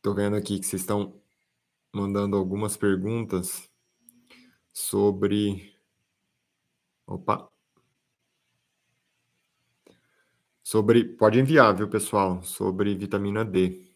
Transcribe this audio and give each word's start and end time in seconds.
Tô 0.00 0.14
vendo 0.14 0.36
aqui 0.36 0.58
que 0.60 0.66
vocês 0.66 0.82
estão 0.82 1.20
mandando 1.92 2.36
algumas 2.36 2.76
perguntas 2.76 3.68
sobre. 4.72 5.74
Opa! 7.06 7.50
Sobre. 10.62 11.04
Pode 11.04 11.40
enviar, 11.40 11.74
viu, 11.74 11.88
pessoal? 11.88 12.42
Sobre 12.44 12.94
vitamina 12.94 13.44
D. 13.44 13.88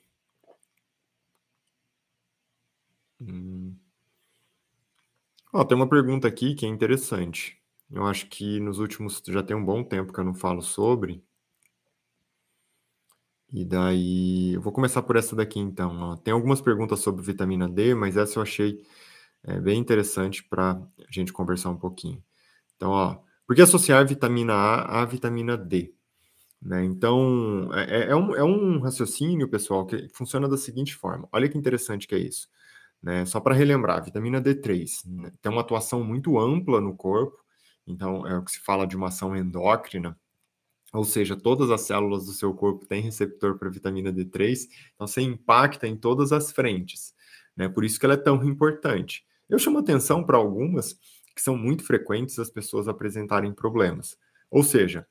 Hum. 3.20 3.76
Ó, 5.52 5.64
tem 5.64 5.76
uma 5.76 5.88
pergunta 5.88 6.26
aqui 6.26 6.54
que 6.54 6.66
é 6.66 6.68
interessante. 6.68 7.62
Eu 7.90 8.06
acho 8.06 8.26
que 8.28 8.58
nos 8.58 8.78
últimos. 8.78 9.22
Já 9.28 9.42
tem 9.42 9.56
um 9.56 9.64
bom 9.64 9.84
tempo 9.84 10.12
que 10.12 10.18
eu 10.18 10.24
não 10.24 10.34
falo 10.34 10.62
sobre. 10.62 11.24
E 13.52 13.64
daí, 13.64 14.54
eu 14.54 14.62
vou 14.62 14.72
começar 14.72 15.02
por 15.02 15.16
essa 15.16 15.36
daqui 15.36 15.60
então. 15.60 15.94
Ó. 16.00 16.16
Tem 16.16 16.32
algumas 16.32 16.60
perguntas 16.60 17.00
sobre 17.00 17.22
vitamina 17.22 17.68
D, 17.68 17.94
mas 17.94 18.16
essa 18.16 18.38
eu 18.38 18.42
achei 18.42 18.80
é, 19.44 19.60
bem 19.60 19.78
interessante 19.78 20.42
para 20.42 20.72
a 20.72 21.12
gente 21.12 21.32
conversar 21.32 21.70
um 21.70 21.76
pouquinho. 21.76 22.22
Então, 22.76 22.90
ó, 22.90 23.18
por 23.46 23.54
que 23.54 23.62
associar 23.62 24.06
vitamina 24.06 24.54
A 24.54 25.02
à 25.02 25.04
vitamina 25.04 25.56
D? 25.56 25.94
Né? 26.62 26.84
Então, 26.84 27.68
é, 27.74 28.04
é, 28.04 28.10
é 28.10 28.16
um, 28.16 28.34
é 28.34 28.44
um 28.44 28.80
raciocínio, 28.80 29.48
pessoal, 29.48 29.84
que 29.84 30.08
funciona 30.14 30.48
da 30.48 30.56
seguinte 30.56 30.94
forma. 30.94 31.28
Olha 31.32 31.48
que 31.48 31.58
interessante 31.58 32.06
que 32.06 32.14
é 32.14 32.18
isso. 32.18 32.48
Né? 33.02 33.26
Só 33.26 33.40
para 33.40 33.54
relembrar, 33.54 34.04
vitamina 34.04 34.40
D3 34.40 34.86
né? 35.06 35.32
tem 35.42 35.50
uma 35.52 35.60
atuação 35.60 36.04
muito 36.04 36.38
ampla 36.38 36.80
no 36.80 36.96
corpo, 36.96 37.36
então 37.86 38.26
é 38.26 38.38
o 38.38 38.44
que 38.44 38.52
se 38.52 38.60
fala 38.60 38.86
de 38.86 38.96
uma 38.96 39.08
ação 39.08 39.36
endócrina, 39.36 40.16
ou 40.92 41.04
seja, 41.04 41.34
todas 41.34 41.70
as 41.70 41.82
células 41.82 42.26
do 42.26 42.32
seu 42.32 42.52
corpo 42.52 42.86
têm 42.86 43.00
receptor 43.00 43.58
para 43.58 43.70
vitamina 43.70 44.12
D3, 44.12 44.68
então 44.94 45.06
você 45.06 45.22
impacta 45.22 45.86
em 45.86 45.96
todas 45.96 46.32
as 46.32 46.52
frentes, 46.52 47.14
né? 47.56 47.68
Por 47.68 47.84
isso 47.84 47.98
que 47.98 48.04
ela 48.04 48.14
é 48.14 48.18
tão 48.18 48.44
importante. 48.44 49.24
Eu 49.48 49.58
chamo 49.58 49.78
atenção 49.78 50.24
para 50.24 50.36
algumas 50.36 50.98
que 51.34 51.40
são 51.40 51.56
muito 51.56 51.82
frequentes 51.82 52.38
as 52.38 52.50
pessoas 52.50 52.88
apresentarem 52.88 53.52
problemas. 53.52 54.18
Ou 54.50 54.62
seja, 54.62 55.06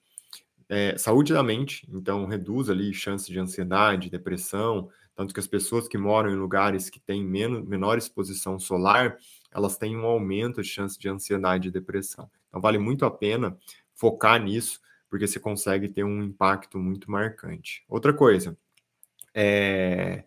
é, 0.70 0.98
saúde 0.98 1.34
da 1.34 1.44
mente, 1.44 1.88
então 1.92 2.26
reduz 2.26 2.70
ali 2.70 2.94
chance 2.94 3.30
de 3.32 3.40
ansiedade, 3.40 4.10
depressão, 4.10 4.90
tanto 5.16 5.34
que 5.34 5.40
as 5.40 5.48
pessoas 5.48 5.88
que 5.88 5.98
moram 5.98 6.32
em 6.32 6.36
lugares 6.36 6.90
que 6.90 7.00
têm 7.00 7.26
menos, 7.26 7.68
menor 7.68 7.98
exposição 7.98 8.58
solar, 8.58 9.18
elas 9.52 9.78
têm 9.78 9.98
um 9.98 10.06
aumento 10.06 10.62
de 10.62 10.68
chance 10.68 10.98
de 10.98 11.10
ansiedade 11.10 11.68
e 11.68 11.72
depressão. 11.72 12.30
Então 12.48 12.62
vale 12.62 12.78
muito 12.78 13.04
a 13.04 13.12
pena 13.12 13.58
focar 13.94 14.42
nisso, 14.42 14.80
porque 15.12 15.28
você 15.28 15.42
consegue 15.42 15.90
ter 15.90 16.06
um 16.06 16.24
impacto 16.24 16.80
muito 16.80 17.12
marcante. 17.12 17.84
Outra 17.90 18.14
coisa, 18.14 18.58
é 19.36 20.24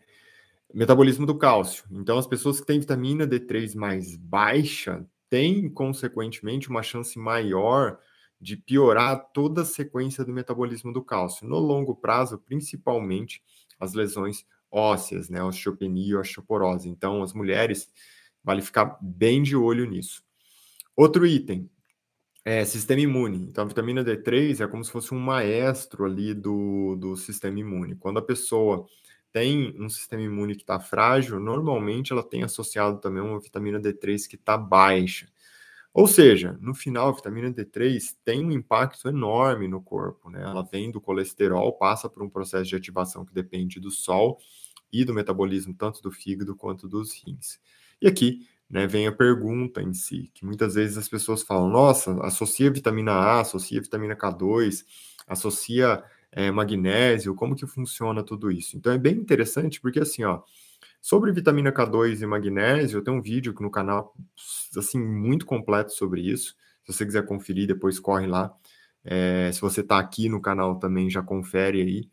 metabolismo 0.72 1.24
do 1.24 1.38
cálcio. 1.38 1.84
Então, 1.90 2.18
as 2.18 2.26
pessoas 2.26 2.60
que 2.60 2.66
têm 2.66 2.80
vitamina 2.80 3.26
D3 3.26 3.74
mais 3.74 4.14
baixa 4.14 5.06
têm, 5.30 5.70
consequentemente, 5.70 6.68
uma 6.68 6.82
chance 6.82 7.18
maior 7.18 7.98
de 8.38 8.58
piorar 8.58 9.30
toda 9.32 9.62
a 9.62 9.64
sequência 9.64 10.22
do 10.22 10.32
metabolismo 10.32 10.92
do 10.92 11.02
cálcio. 11.02 11.48
No 11.48 11.58
longo 11.58 11.94
prazo, 11.94 12.38
principalmente 12.38 13.42
as 13.80 13.94
lesões 13.94 14.44
ósseas, 14.70 15.30
né, 15.30 15.42
osteopenia 15.42 16.18
osteoporose. 16.18 16.88
Então, 16.88 17.22
as 17.22 17.32
mulheres, 17.32 17.88
vale 18.42 18.60
ficar 18.60 18.98
bem 19.00 19.42
de 19.42 19.56
olho 19.56 19.86
nisso. 19.86 20.22
Outro 20.94 21.26
item, 21.26 21.70
é, 22.44 22.64
sistema 22.64 23.00
imune. 23.00 23.38
Então, 23.48 23.64
a 23.64 23.66
vitamina 23.66 24.04
D3 24.04 24.62
é 24.62 24.68
como 24.68 24.84
se 24.84 24.90
fosse 24.90 25.14
um 25.14 25.18
maestro 25.18 26.04
ali 26.04 26.34
do, 26.34 26.96
do 26.96 27.16
sistema 27.16 27.58
imune. 27.58 27.96
Quando 27.96 28.18
a 28.18 28.22
pessoa 28.22 28.86
tem 29.32 29.74
um 29.80 29.88
sistema 29.88 30.22
imune 30.22 30.54
que 30.54 30.62
está 30.62 30.78
frágil, 30.78 31.40
normalmente 31.40 32.12
ela 32.12 32.22
tem 32.22 32.42
associado 32.42 33.00
também 33.00 33.22
uma 33.22 33.40
vitamina 33.40 33.80
D3 33.80 34.28
que 34.28 34.36
está 34.36 34.56
baixa. 34.58 35.26
Ou 35.92 36.06
seja, 36.06 36.58
no 36.60 36.74
final, 36.74 37.08
a 37.08 37.12
vitamina 37.12 37.50
D3 37.50 38.16
tem 38.24 38.44
um 38.44 38.50
impacto 38.52 39.08
enorme 39.08 39.68
no 39.68 39.80
corpo, 39.80 40.28
né? 40.28 40.42
Ela 40.42 40.62
vem 40.62 40.90
do 40.90 41.00
colesterol, 41.00 41.72
passa 41.72 42.08
por 42.08 42.22
um 42.22 42.28
processo 42.28 42.64
de 42.64 42.76
ativação 42.76 43.24
que 43.24 43.32
depende 43.32 43.80
do 43.80 43.90
sol 43.90 44.38
e 44.92 45.04
do 45.04 45.14
metabolismo 45.14 45.72
tanto 45.72 46.02
do 46.02 46.10
fígado 46.10 46.54
quanto 46.56 46.88
dos 46.88 47.12
rins. 47.12 47.60
E 48.02 48.08
aqui 48.08 48.46
né, 48.74 48.88
vem 48.88 49.06
a 49.06 49.12
pergunta 49.12 49.80
em 49.80 49.94
si, 49.94 50.32
que 50.34 50.44
muitas 50.44 50.74
vezes 50.74 50.98
as 50.98 51.08
pessoas 51.08 51.44
falam, 51.44 51.68
nossa, 51.68 52.12
associa 52.24 52.68
vitamina 52.72 53.12
A, 53.12 53.40
associa 53.40 53.80
vitamina 53.80 54.16
K2, 54.16 54.84
associa 55.28 56.02
é, 56.32 56.50
magnésio, 56.50 57.36
como 57.36 57.54
que 57.54 57.68
funciona 57.68 58.24
tudo 58.24 58.50
isso? 58.50 58.76
Então 58.76 58.92
é 58.92 58.98
bem 58.98 59.14
interessante, 59.14 59.80
porque 59.80 60.00
assim, 60.00 60.24
ó, 60.24 60.42
sobre 61.00 61.30
vitamina 61.30 61.70
K2 61.70 62.20
e 62.20 62.26
magnésio, 62.26 62.98
eu 62.98 63.04
tenho 63.04 63.18
um 63.18 63.22
vídeo 63.22 63.54
no 63.60 63.70
canal, 63.70 64.12
assim, 64.76 64.98
muito 64.98 65.46
completo 65.46 65.92
sobre 65.92 66.22
isso, 66.22 66.56
se 66.84 66.92
você 66.92 67.06
quiser 67.06 67.24
conferir, 67.24 67.68
depois 67.68 68.00
corre 68.00 68.26
lá, 68.26 68.52
é, 69.04 69.52
se 69.52 69.60
você 69.60 69.82
está 69.82 70.00
aqui 70.00 70.28
no 70.28 70.40
canal 70.40 70.80
também, 70.80 71.08
já 71.08 71.22
confere 71.22 71.80
aí, 71.80 72.08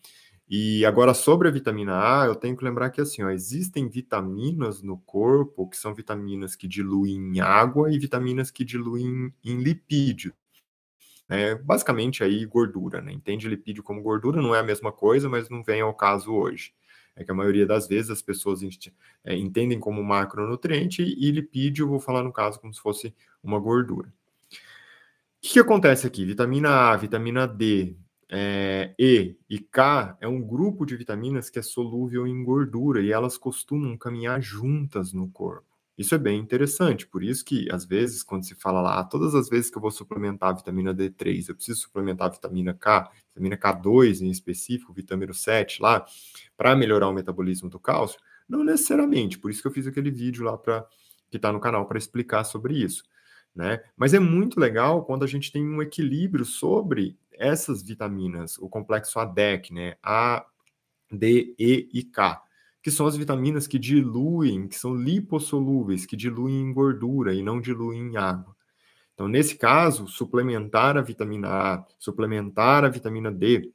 e 0.53 0.85
agora, 0.85 1.13
sobre 1.13 1.47
a 1.47 1.51
vitamina 1.51 1.93
A, 1.93 2.25
eu 2.25 2.35
tenho 2.35 2.57
que 2.57 2.65
lembrar 2.65 2.89
que 2.89 2.99
assim, 2.99 3.23
ó, 3.23 3.29
existem 3.29 3.87
vitaminas 3.87 4.81
no 4.81 4.97
corpo 4.97 5.65
que 5.69 5.77
são 5.77 5.95
vitaminas 5.95 6.57
que 6.57 6.67
diluem 6.67 7.15
em 7.15 7.39
água 7.39 7.89
e 7.89 7.97
vitaminas 7.97 8.51
que 8.51 8.65
diluem 8.65 9.33
em 9.45 9.63
lipídio. 9.63 10.33
É, 11.29 11.55
basicamente 11.55 12.21
aí 12.21 12.45
gordura, 12.45 13.01
né? 13.01 13.13
Entende 13.13 13.47
lipídio 13.47 13.81
como 13.81 14.01
gordura, 14.01 14.41
não 14.41 14.53
é 14.53 14.59
a 14.59 14.63
mesma 14.63 14.91
coisa, 14.91 15.29
mas 15.29 15.49
não 15.49 15.63
vem 15.63 15.79
ao 15.79 15.93
caso 15.93 16.33
hoje. 16.33 16.73
É 17.15 17.23
que 17.23 17.31
a 17.31 17.33
maioria 17.33 17.65
das 17.65 17.87
vezes 17.87 18.11
as 18.11 18.21
pessoas 18.21 18.59
é, 19.23 19.33
entendem 19.33 19.79
como 19.79 20.03
macronutriente 20.03 21.01
e 21.01 21.31
lipídio, 21.31 21.87
vou 21.87 21.99
falar 22.01 22.23
no 22.23 22.33
caso 22.33 22.59
como 22.59 22.73
se 22.73 22.81
fosse 22.81 23.15
uma 23.41 23.57
gordura. 23.57 24.09
O 24.09 24.13
que, 25.41 25.53
que 25.53 25.59
acontece 25.61 26.05
aqui? 26.05 26.25
Vitamina 26.25 26.91
A, 26.91 26.97
vitamina 26.97 27.47
D, 27.47 27.95
é, 28.33 28.95
e 28.97 29.35
e 29.49 29.59
K 29.59 30.17
é 30.21 30.27
um 30.27 30.41
grupo 30.41 30.85
de 30.85 30.95
vitaminas 30.95 31.49
que 31.49 31.59
é 31.59 31.61
solúvel 31.61 32.25
em 32.25 32.43
gordura 32.45 33.01
e 33.01 33.11
elas 33.11 33.37
costumam 33.37 33.97
caminhar 33.97 34.41
juntas 34.41 35.11
no 35.11 35.29
corpo. 35.29 35.65
Isso 35.97 36.15
é 36.15 36.17
bem 36.17 36.39
interessante, 36.39 37.05
por 37.05 37.21
isso 37.21 37.43
que 37.43 37.69
às 37.69 37.83
vezes 37.83 38.23
quando 38.23 38.45
se 38.45 38.55
fala 38.55 38.81
lá, 38.81 39.03
todas 39.03 39.35
as 39.35 39.49
vezes 39.49 39.69
que 39.69 39.77
eu 39.77 39.81
vou 39.81 39.91
suplementar 39.91 40.49
a 40.49 40.53
vitamina 40.53 40.95
D3, 40.95 41.49
eu 41.49 41.55
preciso 41.55 41.81
suplementar 41.81 42.27
a 42.27 42.31
vitamina 42.31 42.73
K, 42.73 43.11
vitamina 43.27 43.57
K2 43.57 44.21
em 44.21 44.31
específico, 44.31 44.93
vitamina 44.93 45.33
7 45.33 45.81
lá, 45.81 46.05
para 46.55 46.73
melhorar 46.73 47.09
o 47.09 47.13
metabolismo 47.13 47.69
do 47.69 47.79
cálcio, 47.79 48.17
não 48.47 48.63
necessariamente, 48.63 49.37
por 49.37 49.51
isso 49.51 49.61
que 49.61 49.67
eu 49.67 49.73
fiz 49.73 49.85
aquele 49.85 50.09
vídeo 50.09 50.45
lá 50.45 50.57
para 50.57 50.87
que 51.29 51.37
está 51.37 51.51
no 51.51 51.59
canal 51.59 51.85
para 51.85 51.97
explicar 51.97 52.45
sobre 52.45 52.75
isso. 52.75 53.03
Né? 53.53 53.83
Mas 53.97 54.13
é 54.13 54.19
muito 54.19 54.59
legal 54.59 55.03
quando 55.03 55.23
a 55.23 55.27
gente 55.27 55.51
tem 55.51 55.65
um 55.65 55.81
equilíbrio 55.81 56.45
sobre 56.45 57.17
essas 57.41 57.81
vitaminas, 57.81 58.57
o 58.59 58.69
complexo 58.69 59.19
ADEC, 59.19 59.73
né? 59.73 59.95
A, 60.01 60.45
D, 61.11 61.55
E 61.57 61.89
e 61.91 62.03
K, 62.03 62.41
que 62.81 62.91
são 62.91 63.05
as 63.05 63.17
vitaminas 63.17 63.67
que 63.67 63.79
diluem, 63.79 64.67
que 64.67 64.77
são 64.77 64.95
lipossolúveis, 64.95 66.05
que 66.05 66.15
diluem 66.15 66.61
em 66.61 66.73
gordura 66.73 67.33
e 67.33 67.41
não 67.41 67.59
diluem 67.59 68.11
em 68.11 68.17
água. 68.17 68.55
Então, 69.13 69.27
nesse 69.27 69.55
caso, 69.55 70.07
suplementar 70.07 70.97
a 70.97 71.01
vitamina 71.01 71.47
A, 71.49 71.85
suplementar 71.99 72.85
a 72.85 72.89
vitamina 72.89 73.31
D 73.31 73.71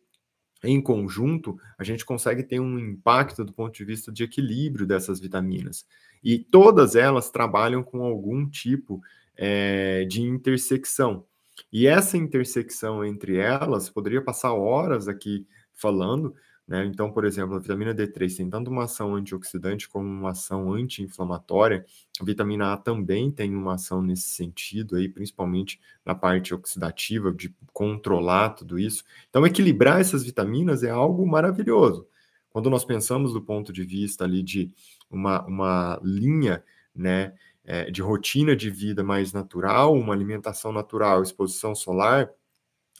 em 0.65 0.81
conjunto, 0.81 1.59
a 1.78 1.84
gente 1.84 2.04
consegue 2.04 2.43
ter 2.43 2.59
um 2.59 2.78
impacto 2.78 3.44
do 3.44 3.53
ponto 3.53 3.75
de 3.75 3.84
vista 3.84 4.10
de 4.10 4.25
equilíbrio 4.25 4.87
dessas 4.87 5.21
vitaminas. 5.21 5.87
E 6.25 6.38
todas 6.38 6.97
elas 6.97 7.31
trabalham 7.31 7.83
com 7.83 8.03
algum 8.03 8.48
tipo 8.48 9.00
é, 9.37 10.04
de 10.06 10.22
intersecção. 10.22 11.25
E 11.72 11.86
essa 11.86 12.16
intersecção 12.16 13.04
entre 13.04 13.36
elas 13.36 13.88
poderia 13.90 14.22
passar 14.22 14.52
horas 14.52 15.08
aqui 15.08 15.46
falando, 15.72 16.34
né? 16.66 16.84
Então, 16.84 17.12
por 17.12 17.24
exemplo, 17.24 17.54
a 17.54 17.58
vitamina 17.60 17.94
D3 17.94 18.36
tem 18.36 18.50
tanto 18.50 18.70
uma 18.70 18.84
ação 18.84 19.14
antioxidante 19.14 19.88
como 19.88 20.08
uma 20.08 20.30
ação 20.32 20.72
anti-inflamatória. 20.72 21.84
A 22.20 22.24
vitamina 22.24 22.72
A 22.72 22.76
também 22.76 23.30
tem 23.30 23.54
uma 23.54 23.74
ação 23.74 24.03
nesse 24.03 24.28
sentido 24.30 24.97
aí, 24.97 25.08
principalmente 25.08 25.80
na 26.04 26.14
parte 26.14 26.53
oxidativa, 26.53 27.32
de 27.32 27.54
controlar 27.72 28.50
tudo 28.50 28.78
isso. 28.78 29.04
Então, 29.30 29.47
equilibrar 29.47 30.00
essas 30.00 30.24
vitaminas 30.24 30.82
é 30.82 30.91
algo 30.91 31.24
maravilhoso. 31.26 32.09
Quando 32.50 32.68
nós 32.68 32.84
pensamos 32.84 33.32
do 33.32 33.42
ponto 33.42 33.72
de 33.72 33.84
vista 33.84 34.24
ali 34.24 34.42
de 34.42 34.72
uma, 35.09 35.47
uma 35.47 36.00
linha, 36.02 36.64
né, 36.94 37.34
é, 37.66 37.91
de 37.91 38.01
rotina 38.01 38.54
de 38.54 38.71
vida 38.71 39.03
mais 39.03 39.33
natural, 39.33 39.95
uma 39.95 40.15
alimentação 40.15 40.72
natural, 40.72 41.22
exposição 41.22 41.74
solar, 41.74 42.30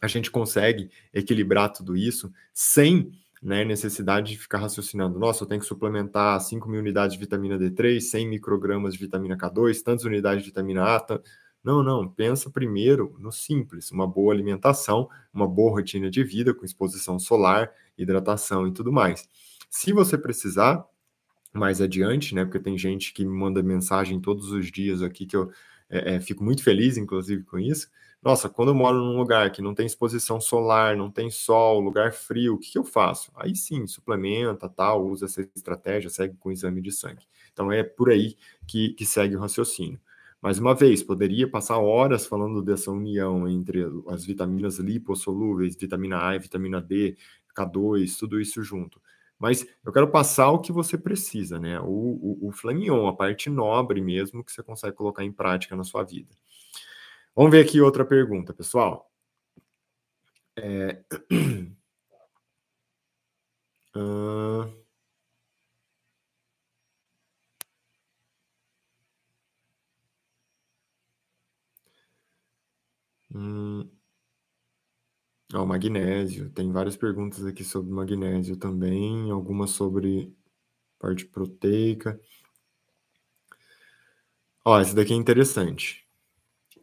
a 0.03 0.09
gente 0.09 0.31
consegue 0.31 0.91
equilibrar 1.15 1.73
tudo 1.73 1.97
isso 1.97 2.31
sem 2.53 3.13
né, 3.43 3.65
necessidade 3.65 4.33
de 4.33 4.39
ficar 4.39 4.59
raciocinando, 4.59 5.19
nossa, 5.19 5.45
eu 5.45 5.49
tenho 5.49 5.61
que 5.61 5.67
suplementar 5.67 6.41
5 6.41 6.69
mil 6.69 6.81
unidades 6.81 7.15
de 7.15 7.21
vitamina 7.21 7.59
D3, 7.59 8.01
100 8.01 8.29
microgramas 8.29 8.95
de 8.95 8.99
vitamina 8.99 9.37
K2, 9.37 9.83
tantas 9.83 10.05
unidades 10.05 10.43
de 10.43 10.51
vitamina 10.51 10.85
A. 10.85 11.21
Não, 11.63 11.83
não, 11.83 12.09
pensa 12.09 12.51
primeiro 12.51 13.15
no 13.19 13.31
simples, 13.31 13.91
uma 13.91 14.07
boa 14.07 14.33
alimentação, 14.33 15.09
uma 15.33 15.47
boa 15.47 15.73
rotina 15.73 16.11
de 16.11 16.25
vida 16.25 16.55
com 16.55 16.65
exposição 16.65 17.19
solar, 17.19 17.71
hidratação 17.97 18.67
e 18.67 18.73
tudo 18.73 18.93
mais. 18.93 19.29
Se 19.71 19.93
você 19.93 20.17
precisar, 20.17 20.85
mais 21.57 21.81
adiante, 21.81 22.35
né? 22.35 22.45
Porque 22.45 22.59
tem 22.59 22.77
gente 22.79 23.13
que 23.13 23.25
me 23.25 23.37
manda 23.37 23.63
mensagem 23.63 24.21
todos 24.21 24.51
os 24.51 24.71
dias 24.71 25.03
aqui 25.03 25.27
que 25.27 25.37
eu 25.37 25.51
é, 25.89 26.15
é, 26.17 26.21
fico 26.21 26.45
muito 26.45 26.63
feliz, 26.63 26.97
inclusive, 26.97 27.43
com 27.45 27.59
isso. 27.59 27.89
Nossa, 28.23 28.49
quando 28.49 28.71
eu 28.71 28.75
moro 28.75 28.99
num 28.99 29.17
lugar 29.17 29.51
que 29.53 29.63
não 29.63 29.75
tem 29.75 29.87
exposição 29.87 30.41
solar, 30.41 30.97
não 30.97 31.11
tem 31.11 31.31
sol, 31.31 31.81
lugar 31.81 32.13
frio, 32.13 32.55
o 32.55 32.59
que, 32.59 32.73
que 32.73 32.79
eu 32.79 32.85
faço? 32.85 33.31
Aí 33.37 33.55
sim, 33.55 33.87
suplementa, 33.87 34.69
tal, 34.69 35.07
usa 35.07 35.27
essa 35.27 35.43
estratégia, 35.55 36.11
segue 36.11 36.37
com 36.37 36.51
exame 36.51 36.81
de 36.83 36.91
sangue. 36.91 37.27
Então 37.53 37.71
é 37.71 37.83
por 37.85 38.11
aí 38.11 38.37
que, 38.67 38.91
que 38.95 39.07
segue 39.07 39.37
o 39.37 39.41
raciocínio. 39.41 40.01
Mais 40.43 40.59
uma 40.59 40.75
vez, 40.75 41.03
poderia 41.03 41.49
passar 41.49 41.79
horas 41.79 42.27
falando 42.27 42.63
dessa 42.63 42.91
união 42.91 43.49
entre 43.49 43.85
as 44.09 44.25
vitaminas 44.25 44.79
lipossolúveis, 44.79 45.77
vitamina 45.77 46.29
A 46.29 46.37
e 46.37 46.39
vitamina 46.39 46.81
D, 46.81 47.17
K2, 47.57 48.19
tudo 48.19 48.41
isso 48.41 48.63
junto. 48.63 49.01
Mas 49.39 49.67
eu 49.85 49.93
quero 49.93 50.11
passar 50.11 50.51
o 50.51 50.61
que 50.61 50.73
você 50.73 50.97
precisa, 50.97 51.59
né? 51.59 51.79
O, 51.81 51.85
o, 51.87 52.49
o 52.49 52.53
Flamion, 52.53 53.07
a 53.07 53.15
parte 53.15 53.51
nobre 53.51 54.01
mesmo 54.01 54.43
que 54.43 54.51
você 54.51 54.63
consegue 54.63 54.97
colocar 54.97 55.25
em 55.25 55.33
prática 55.33 55.77
na 55.77 55.85
sua 55.85 56.03
vida. 56.03 56.35
Vamos 57.35 57.51
ver 57.51 57.65
aqui 57.65 57.81
outra 57.81 58.05
pergunta, 58.05 58.55
pessoal. 58.55 59.11
É... 60.57 61.03
Ó, 75.57 75.65
magnésio. 75.65 76.51
Tem 76.51 76.71
várias 76.71 76.97
perguntas 76.97 77.45
aqui 77.47 77.65
sobre 77.65 77.91
magnésio 77.91 78.57
também, 78.57 79.31
algumas 79.31 79.71
sobre 79.71 80.31
parte 80.99 81.25
proteica. 81.25 82.21
Ó, 84.65 84.79
esse 84.81 84.95
daqui 84.95 85.15
é 85.15 85.17
interessante, 85.17 86.05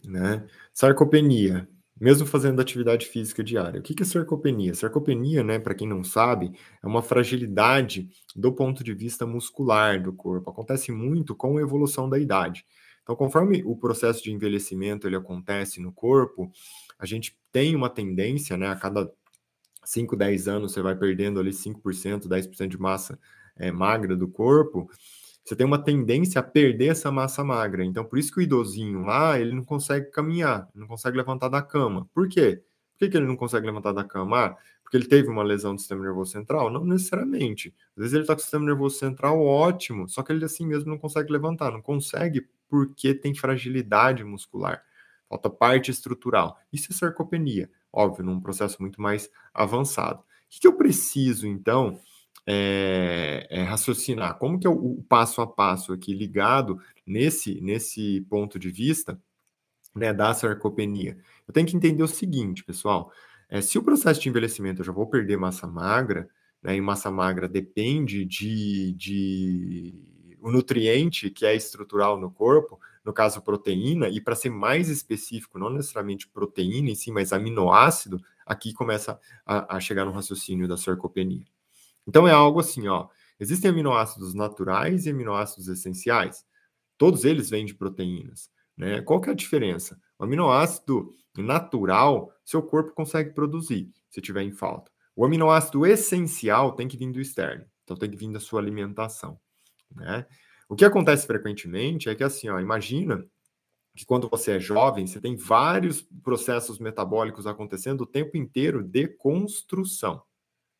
né? 0.04 0.48
Sarcopenia, 0.74 1.70
mesmo 2.00 2.26
fazendo 2.26 2.62
atividade 2.62 3.06
física 3.06 3.44
diária. 3.44 3.80
O 3.80 3.84
que 3.84 4.02
é 4.02 4.06
sarcopenia? 4.06 4.74
Sarcopenia, 4.74 5.44
né, 5.44 5.60
para 5.60 5.76
quem 5.76 5.88
não 5.88 6.04
sabe, 6.04 6.52
é 6.82 6.88
uma 6.88 7.04
fragilidade 7.04 8.10
do 8.36 8.52
ponto 8.54 8.84
de 8.84 8.94
vista 8.94 9.28
muscular 9.28 10.02
do 10.02 10.14
corpo. 10.14 10.50
Acontece 10.50 10.92
muito 10.92 11.36
com 11.36 11.58
a 11.58 11.62
evolução 11.62 12.10
da 12.10 12.18
idade. 12.18 12.66
Então, 13.04 13.16
conforme 13.18 13.62
o 13.66 13.76
processo 13.76 14.24
de 14.24 14.32
envelhecimento 14.32 15.06
ele 15.06 15.18
acontece 15.18 15.82
no 15.82 15.92
corpo, 15.92 16.50
a 17.04 17.06
gente 17.06 17.38
tem 17.52 17.76
uma 17.76 17.90
tendência, 17.90 18.56
né, 18.56 18.70
a 18.70 18.76
cada 18.78 19.12
5, 19.84 20.16
10 20.16 20.48
anos 20.48 20.72
você 20.72 20.82
vai 20.82 20.96
perdendo 20.96 21.38
ali 21.38 21.52
5%, 21.52 22.28
10% 22.30 22.68
de 22.70 22.80
massa 22.80 23.20
é, 23.58 23.72
magra 23.74 24.16
do 24.16 24.26
corpo, 24.26 24.90
você 25.44 25.54
tem 25.54 25.68
uma 25.68 25.78
tendência 25.78 26.40
a 26.40 26.44
perder 26.44 26.88
essa 26.88 27.12
massa 27.12 27.44
magra. 27.44 27.84
Então, 27.84 28.06
por 28.06 28.18
isso 28.18 28.32
que 28.32 28.40
o 28.40 28.42
idosinho 28.42 29.02
lá, 29.02 29.38
ele 29.38 29.54
não 29.54 29.66
consegue 29.66 30.10
caminhar, 30.12 30.70
não 30.74 30.88
consegue 30.88 31.18
levantar 31.18 31.50
da 31.50 31.62
cama. 31.62 32.08
Por 32.14 32.30
quê? 32.30 32.64
Por 32.94 33.00
que, 33.00 33.10
que 33.10 33.18
ele 33.18 33.28
não 33.28 33.36
consegue 33.36 33.66
levantar 33.66 33.92
da 33.92 34.06
cama? 34.06 34.46
Ah, 34.46 34.58
porque 34.82 34.96
ele 34.96 35.06
teve 35.06 35.28
uma 35.28 35.44
lesão 35.44 35.76
do 35.76 35.82
sistema 35.82 36.02
nervoso 36.02 36.32
central? 36.32 36.70
Não 36.70 36.86
necessariamente. 36.86 37.76
Às 37.98 38.04
vezes 38.04 38.14
ele 38.14 38.24
está 38.24 38.34
com 38.34 38.40
o 38.40 38.44
sistema 38.44 38.66
nervoso 38.66 38.98
central 38.98 39.42
ótimo, 39.42 40.08
só 40.08 40.24
que 40.24 40.32
ele 40.32 40.46
assim 40.46 40.66
mesmo 40.66 40.90
não 40.90 40.98
consegue 40.98 41.30
levantar. 41.34 41.72
Não 41.72 41.82
consegue 41.82 42.48
porque 42.70 43.14
tem 43.14 43.36
fragilidade 43.36 44.24
muscular 44.24 44.82
falta 45.30 45.50
parte 45.50 45.92
estrutural. 45.92 46.58
Isso 46.72 46.92
é 46.92 46.96
sarcopenia, 46.96 47.70
óbvio, 47.92 48.24
num 48.24 48.40
processo 48.40 48.82
muito 48.82 49.02
mais 49.02 49.30
avançado. 49.54 50.20
O 50.22 50.26
que, 50.50 50.60
que 50.62 50.68
eu 50.68 50.78
preciso, 50.78 51.48
então, 51.48 52.00
é, 52.46 53.48
é 53.50 53.64
raciocinar? 53.64 54.38
Como 54.38 54.60
que 54.60 54.68
é 54.68 54.70
o, 54.70 54.74
o, 54.74 55.04
passo 55.04 55.42
a 55.42 55.48
passo 55.48 55.94
aqui 55.94 56.14
ligado 56.14 56.80
nesse, 57.06 57.60
nesse 57.62 58.22
ponto 58.30 58.60
de 58.60 58.70
vista 58.70 59.20
né, 59.96 60.14
da 60.14 60.34
sarcopenia? 60.34 61.18
Eu 61.48 61.54
tenho 61.54 61.68
que 61.68 61.76
entender 61.76 62.04
o 62.04 62.08
seguinte, 62.08 62.64
pessoal. 62.64 63.12
É, 63.50 63.62
se 63.62 63.78
o 63.78 63.84
processo 63.84 64.22
de 64.22 64.30
envelhecimento 64.30 64.82
eu 64.82 64.86
já 64.86 64.92
vou 64.92 65.08
perder 65.08 65.38
massa 65.38 65.68
magra, 65.68 66.30
né, 66.62 66.76
e 66.76 66.82
massa 66.82 67.12
magra 67.12 67.48
depende 67.48 68.26
de, 68.26 68.94
de 68.94 69.94
o 70.42 70.52
nutriente 70.52 71.30
que 71.30 71.46
é 71.46 71.56
estrutural 71.56 72.20
no 72.20 72.32
corpo, 72.32 72.80
no 73.04 73.14
caso 73.14 73.42
proteína, 73.42 74.08
e 74.08 74.22
para 74.22 74.36
ser 74.36 74.50
mais 74.50 74.90
específico, 74.90 75.60
não 75.60 75.70
necessariamente 75.70 76.28
proteína 76.28 76.90
em 76.90 76.96
si, 76.96 77.12
mas 77.12 77.34
aminoácido, 77.34 78.22
aqui 78.46 78.74
começa 78.74 79.20
a, 79.46 79.78
a 79.78 79.80
chegar 79.80 80.06
no 80.06 80.12
raciocínio 80.12 80.68
da 80.68 80.78
sarcopenia. 80.78 81.46
Então 82.08 82.28
é 82.28 82.32
algo 82.32 82.60
assim, 82.60 82.88
ó, 82.88 83.08
existem 83.40 83.72
aminoácidos 83.72 84.34
naturais 84.34 85.06
e 85.06 85.10
aminoácidos 85.10 85.68
essenciais. 85.68 86.46
Todos 86.98 87.26
eles 87.26 87.50
vêm 87.50 87.66
de 87.66 87.74
proteínas. 87.74 88.50
Né? 88.78 89.02
Qual 89.02 89.20
que 89.20 89.30
é 89.30 89.34
a 89.34 89.36
diferença? 89.36 90.00
O 90.18 90.24
aminoácido 90.24 91.12
natural, 91.38 92.32
seu 92.44 92.62
corpo 92.62 92.94
consegue 92.94 93.34
produzir, 93.34 93.92
se 94.10 94.22
tiver 94.22 94.44
em 94.44 94.52
falta. 94.52 94.92
O 95.16 95.26
aminoácido 95.26 95.86
essencial 95.86 96.74
tem 96.74 96.88
que 96.88 96.98
vir 96.98 97.12
do 97.12 97.22
externo, 97.22 97.66
então 97.84 97.96
tem 97.98 98.10
que 98.10 98.18
vir 98.18 98.32
da 98.32 98.40
sua 98.40 98.60
alimentação. 98.60 99.40
Né? 99.96 100.26
O 100.70 100.76
que 100.76 100.86
acontece 100.86 101.28
frequentemente 101.28 102.10
é 102.10 102.16
que, 102.16 102.24
assim, 102.24 102.50
ó, 102.50 102.60
imagina 102.60 103.26
que 103.96 104.06
quando 104.06 104.28
você 104.28 104.54
é 104.54 104.60
jovem, 104.60 105.06
você 105.06 105.22
tem 105.22 105.36
vários 105.36 106.02
processos 106.24 106.80
metabólicos 106.80 107.46
acontecendo 107.46 108.02
o 108.02 108.08
tempo 108.08 108.38
inteiro 108.38 108.84
de 108.84 109.08
construção. 109.08 110.24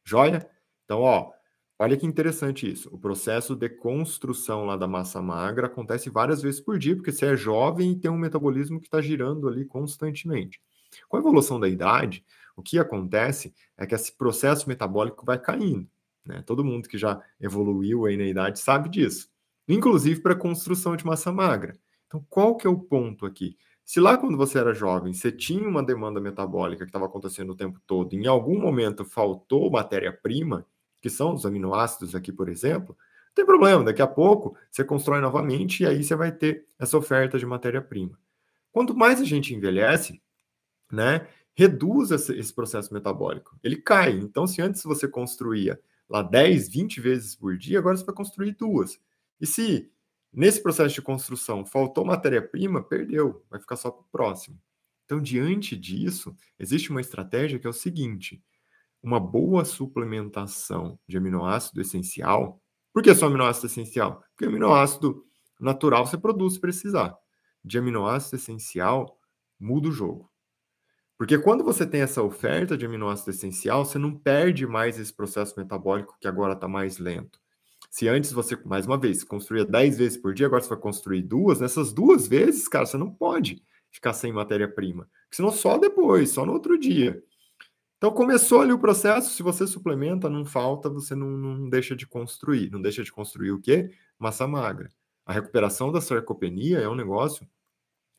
Joia? 0.04 0.50
Então, 0.84 1.02
ó, 1.02 1.32
olha 1.78 1.96
que 1.96 2.06
interessante 2.06 2.70
isso. 2.70 2.90
O 2.92 2.98
processo 2.98 3.56
de 3.56 3.70
construção 3.70 4.66
lá 4.66 4.76
da 4.76 4.88
massa 4.88 5.22
magra 5.22 5.68
acontece 5.68 6.10
várias 6.10 6.42
vezes 6.42 6.60
por 6.60 6.80
dia, 6.80 6.96
porque 6.96 7.12
você 7.12 7.28
é 7.28 7.38
jovem 7.38 7.92
e 7.92 8.00
tem 8.00 8.10
um 8.10 8.18
metabolismo 8.18 8.80
que 8.80 8.88
está 8.88 9.00
girando 9.00 9.48
ali 9.48 9.64
constantemente. 9.66 10.60
Com 11.08 11.18
a 11.18 11.20
evolução 11.20 11.60
da 11.60 11.70
idade, 11.70 12.26
o 12.56 12.64
que 12.64 12.80
acontece 12.80 13.54
é 13.78 13.86
que 13.86 13.96
esse 13.96 14.16
processo 14.16 14.68
metabólico 14.68 15.26
vai 15.26 15.40
caindo. 15.40 15.88
Né? 16.26 16.42
Todo 16.46 16.64
mundo 16.64 16.90
que 16.90 16.98
já 16.98 17.22
evoluiu 17.40 18.06
aí 18.06 18.18
na 18.18 18.26
idade 18.26 18.60
sabe 18.60 18.90
disso 18.90 19.33
inclusive 19.68 20.22
para 20.22 20.36
construção 20.36 20.96
de 20.96 21.06
massa 21.06 21.32
magra. 21.32 21.78
Então, 22.08 22.26
qual 22.30 22.56
que 22.56 22.68
é 22.68 22.70
o 22.70 22.78
ponto 22.78 23.26
aqui? 23.26 23.58
Se 23.86 24.00
lá 24.00 24.18
quando 24.18 24.38
você 24.38 24.60
era 24.60 24.74
jovem, 24.74 25.14
você 25.14 25.32
tinha 25.32 25.68
uma 25.68 25.84
demanda 25.84 26.22
metabólica 26.22 26.86
que 26.86 26.90
estava 26.90 27.06
acontecendo 27.06 27.52
o 27.52 27.56
tempo 27.56 27.80
todo, 27.86 28.14
em 28.14 28.28
algum 28.28 28.60
momento 28.60 29.04
faltou 29.04 29.70
matéria-prima, 29.70 30.66
que 31.02 31.10
são 31.10 31.34
os 31.34 31.46
aminoácidos 31.46 32.16
aqui, 32.16 32.32
por 32.32 32.48
exemplo, 32.48 32.96
não 32.98 33.34
tem 33.36 33.46
problema, 33.46 33.84
daqui 33.84 34.02
a 34.02 34.08
pouco 34.08 34.56
você 34.70 34.84
constrói 34.84 35.20
novamente 35.20 35.84
e 35.84 35.86
aí 35.88 36.04
você 36.04 36.16
vai 36.16 36.32
ter 36.32 36.66
essa 36.80 36.98
oferta 36.98 37.38
de 37.38 37.46
matéria-prima. 37.46 38.18
Quanto 38.72 38.96
mais 38.96 39.20
a 39.20 39.26
gente 39.26 39.54
envelhece, 39.54 40.22
né, 40.92 41.28
reduz 41.56 42.12
esse 42.12 42.54
processo 42.54 42.94
metabólico. 42.94 43.58
Ele 43.64 43.76
cai. 43.76 44.12
Então, 44.14 44.48
se 44.48 44.62
antes 44.62 44.84
você 44.84 45.08
construía 45.08 45.80
lá 46.10 46.22
10, 46.22 46.70
20 46.70 47.02
vezes 47.02 47.36
por 47.36 47.58
dia, 47.58 47.80
agora 47.80 47.98
você 47.98 48.06
vai 48.06 48.16
construir 48.16 48.54
duas. 48.54 49.00
E 49.44 49.46
se 49.46 49.92
nesse 50.32 50.64
processo 50.64 50.96
de 50.96 51.02
construção 51.02 51.66
faltou 51.66 52.06
matéria-prima, 52.06 52.82
perdeu, 52.82 53.46
vai 53.50 53.60
ficar 53.60 53.76
só 53.76 53.92
para 53.92 54.00
o 54.00 54.08
próximo. 54.10 54.58
Então, 55.04 55.22
diante 55.22 55.76
disso, 55.76 56.34
existe 56.58 56.92
uma 56.92 57.02
estratégia 57.02 57.60
que 57.60 57.68
é 57.68 57.70
o 57.70 57.74
seguinte: 57.74 58.42
uma 59.02 59.20
boa 59.20 59.66
suplementação 59.66 60.98
de 61.06 61.18
aminoácido 61.18 61.82
essencial. 61.82 62.62
Por 62.94 63.04
que 63.04 63.14
só 63.14 63.26
aminoácido 63.26 63.68
essencial? 63.68 64.24
Porque 64.30 64.46
aminoácido 64.46 65.26
natural 65.60 66.08
você 66.08 66.18
produz 66.18 66.54
se 66.54 66.62
precisar. 66.62 67.14
De 67.66 67.78
aminoácido 67.78 68.38
essencial, 68.38 69.20
muda 69.60 69.90
o 69.90 69.92
jogo. 69.92 70.32
Porque 71.18 71.38
quando 71.38 71.66
você 71.66 71.86
tem 71.86 72.00
essa 72.00 72.24
oferta 72.24 72.78
de 72.78 72.86
aminoácido 72.86 73.32
essencial, 73.32 73.84
você 73.84 73.98
não 73.98 74.18
perde 74.18 74.66
mais 74.66 74.98
esse 74.98 75.12
processo 75.12 75.60
metabólico 75.60 76.16
que 76.18 76.30
agora 76.30 76.54
está 76.54 76.70
mais 76.70 76.98
lento. 76.98 77.43
Se 77.94 78.08
antes 78.08 78.32
você, 78.32 78.58
mais 78.66 78.88
uma 78.88 78.98
vez, 78.98 79.24
construía 79.24 79.64
10 79.64 80.00
vezes 80.00 80.18
por 80.18 80.34
dia, 80.34 80.48
agora 80.48 80.64
você 80.64 80.70
vai 80.70 80.80
construir 80.80 81.22
duas, 81.22 81.60
nessas 81.60 81.94
duas 81.94 82.28
vezes, 82.28 82.68
cara, 82.68 82.88
você 82.88 82.98
não 82.98 83.14
pode 83.14 83.64
ficar 83.92 84.14
sem 84.14 84.34
matéria-prima. 84.34 85.08
Senão 85.30 85.52
só 85.52 85.78
depois, 85.78 86.32
só 86.32 86.44
no 86.44 86.54
outro 86.54 86.76
dia. 86.76 87.24
Então 87.96 88.12
começou 88.12 88.62
ali 88.62 88.74
o 88.74 88.80
processo, 88.80 89.36
se 89.36 89.44
você 89.44 89.68
suplementa, 89.68 90.28
não 90.28 90.44
falta, 90.44 90.90
você 90.90 91.14
não, 91.14 91.30
não 91.30 91.70
deixa 91.70 91.96
de 91.96 92.08
construir. 92.08 92.72
Não 92.72 92.82
deixa 92.82 93.04
de 93.04 93.12
construir 93.12 93.52
o 93.52 93.62
quê? 93.62 93.92
Massa 94.18 94.48
magra. 94.48 94.90
A 95.24 95.32
recuperação 95.32 95.92
da 95.92 96.02
sarcopenia 96.02 96.80
é 96.80 96.90
um 96.90 96.96
negócio 96.96 97.48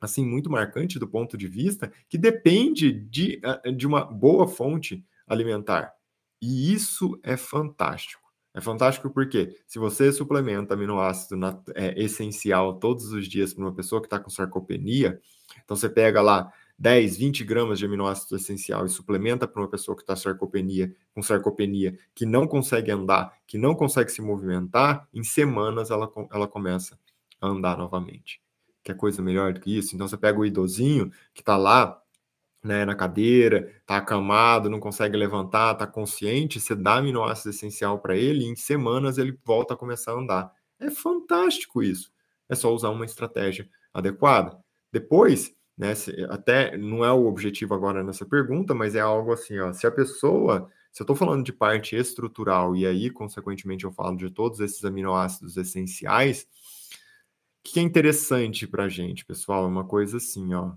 assim 0.01 0.25
muito 0.25 0.49
marcante 0.49 1.01
do 1.01 1.09
ponto 1.09 1.37
de 1.37 1.49
vista 1.49 1.93
que 2.09 2.17
depende 2.17 2.93
de, 2.93 3.41
de 3.77 3.89
uma 3.89 4.05
boa 4.05 4.47
fonte 4.47 5.05
alimentar. 5.27 5.93
E 6.41 6.73
isso 6.73 7.19
é 7.25 7.37
fantástico. 7.37 8.24
É 8.55 8.61
fantástico 8.61 9.11
porque 9.11 9.57
se 9.67 9.81
você 9.81 10.13
suplementa 10.13 10.75
aminoácido 10.75 11.37
é, 11.75 12.01
essencial 12.01 12.75
todos 12.75 13.13
os 13.13 13.27
dias 13.27 13.53
para 13.53 13.65
uma 13.65 13.75
pessoa 13.75 14.01
que 14.01 14.07
está 14.07 14.19
com 14.19 14.31
sarcopenia, 14.31 15.21
então 15.65 15.77
você 15.77 15.89
pega 15.89 16.23
lá 16.23 16.53
10, 16.79 17.17
20 17.17 17.45
gramas 17.45 17.81
de 17.81 17.85
aminoácido 17.85 18.37
essencial 18.37 18.87
e 18.87 18.89
suplementa 18.89 19.49
para 19.49 19.61
uma 19.61 19.69
pessoa 19.69 19.97
que 19.97 20.03
está 20.03 20.15
sarcopenia, 20.15 20.95
com 21.13 21.21
sarcopenia, 21.21 21.99
que 22.15 22.25
não 22.25 22.47
consegue 22.47 22.93
andar, 22.93 23.37
que 23.45 23.59
não 23.59 23.75
consegue 23.75 24.11
se 24.11 24.23
movimentar, 24.23 25.09
em 25.13 25.25
semanas 25.25 25.91
ela, 25.91 26.09
ela 26.33 26.47
começa 26.47 26.97
a 27.41 27.49
andar 27.49 27.77
novamente. 27.77 28.41
Quer 28.85 28.97
coisa 28.97 29.21
melhor 29.21 29.53
do 29.53 29.61
que 29.61 29.77
isso? 29.77 29.97
Então 29.97 30.07
você 30.07 30.17
pega 30.17 30.39
o 30.39 30.47
idosinho 30.47 31.11
que 31.33 31.43
está 31.43 31.57
lá 31.57 32.01
né, 32.65 32.87
na 32.87 32.95
cadeira, 32.95 33.71
está 33.81 33.99
acamado, 33.99 34.71
não 34.71 34.81
consegue 34.81 35.17
levantar, 35.19 35.75
está 35.75 35.87
consciente, 35.87 36.59
você 36.59 36.75
dá 36.75 36.97
aminoácido 36.97 37.51
essencial 37.51 37.99
para 37.99 38.17
ele 38.17 38.45
e 38.45 38.49
em 38.49 38.57
semanas 38.57 39.19
ele 39.19 39.39
volta 39.45 39.75
a 39.75 39.77
começar 39.77 40.13
a 40.13 40.17
andar. 40.19 40.53
É 40.81 40.91
fantástico 40.91 41.83
isso. 41.83 42.11
É 42.49 42.55
só 42.55 42.73
usar 42.75 42.89
uma 42.89 43.05
estratégia 43.05 43.69
adequada. 43.93 44.59
Depois, 44.91 45.55
né, 45.77 45.93
até 46.31 46.77
não 46.77 47.05
é 47.05 47.13
o 47.13 47.27
objetivo 47.27 47.75
agora 47.75 48.03
nessa 48.03 48.25
pergunta, 48.25 48.75
mas 48.75 48.95
é 48.95 49.01
algo 49.01 49.33
assim, 49.33 49.59
ó, 49.59 49.73
se 49.75 49.87
a 49.87 49.91
pessoa, 49.91 50.71
se 50.91 51.03
eu 51.03 51.05
estou 51.05 51.17
falando 51.17 51.45
de 51.45 51.53
parte 51.53 51.95
estrutural 51.97 52.75
e 52.75 52.87
aí, 52.87 53.11
consequentemente, 53.11 53.85
eu 53.85 53.93
falo 53.93 54.17
de 54.17 54.31
todos 54.31 54.61
esses 54.61 54.83
aminoácidos 54.85 55.59
essenciais, 55.59 56.47
o 57.61 57.73
que 57.73 57.79
é 57.81 57.83
interessante 57.83 58.67
para 58.67 58.85
a 58.85 58.89
gente, 58.89 59.25
pessoal, 59.25 59.65
é 59.65 59.69
uma 59.69 59.85
coisa 59.85 60.17
assim, 60.17 60.55
ó, 60.55 60.73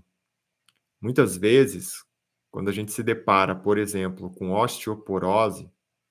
muitas 1.00 1.36
vezes, 1.36 2.04
quando 2.50 2.68
a 2.68 2.72
gente 2.72 2.92
se 2.92 3.02
depara, 3.02 3.54
por 3.54 3.78
exemplo, 3.78 4.30
com 4.30 4.52
osteoporose, 4.52 5.70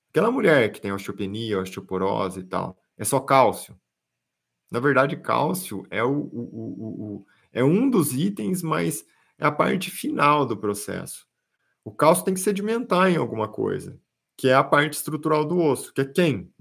aquela 0.10 0.32
mulher 0.32 0.72
que 0.72 0.82
tem 0.82 0.91
osteopenia, 0.91 1.60
osteoporose 1.60 2.39
e 2.39 2.44
tal, 2.44 2.77
é 2.98 3.03
só 3.03 3.20
cálcio. 3.20 3.79
Na 4.72 4.79
verdade, 4.79 5.15
cálcio 5.15 5.86
é, 5.89 6.03
o, 6.03 6.12
o, 6.12 7.20
o, 7.22 7.25
é 7.51 7.63
um 7.63 7.89
dos 7.89 8.13
itens, 8.13 8.62
mas 8.62 9.06
é 9.38 9.46
a 9.46 9.51
parte 9.51 9.89
final 9.89 10.46
do 10.46 10.58
processo. 10.58 11.25
O 11.84 11.91
cálcio 11.91 12.25
tem 12.25 12.34
que 12.34 12.39
sedimentar 12.39 13.10
em 13.10 13.15
alguma 13.15 13.48
coisa, 13.48 14.00
que 14.36 14.50
é 14.50 14.53
a 14.53 14.63
parte 14.63 14.94
estrutural 14.94 15.46
do 15.46 15.58
osso, 15.58 15.94
que 15.94 16.01
é 16.01 16.06
quem? 16.06 16.53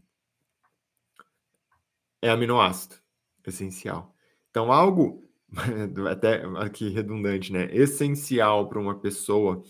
É 2.23 2.31
aminoácido 2.31 2.97
essencial. 3.45 4.15
Então, 4.51 4.73
algo 4.73 5.26
até 6.11 6.43
aqui 6.59 6.89
redundante, 6.89 7.53
né? 7.53 7.69
Essencial 7.73 8.69
para 8.69 8.79
uma 8.79 8.99
pessoa 8.99 9.63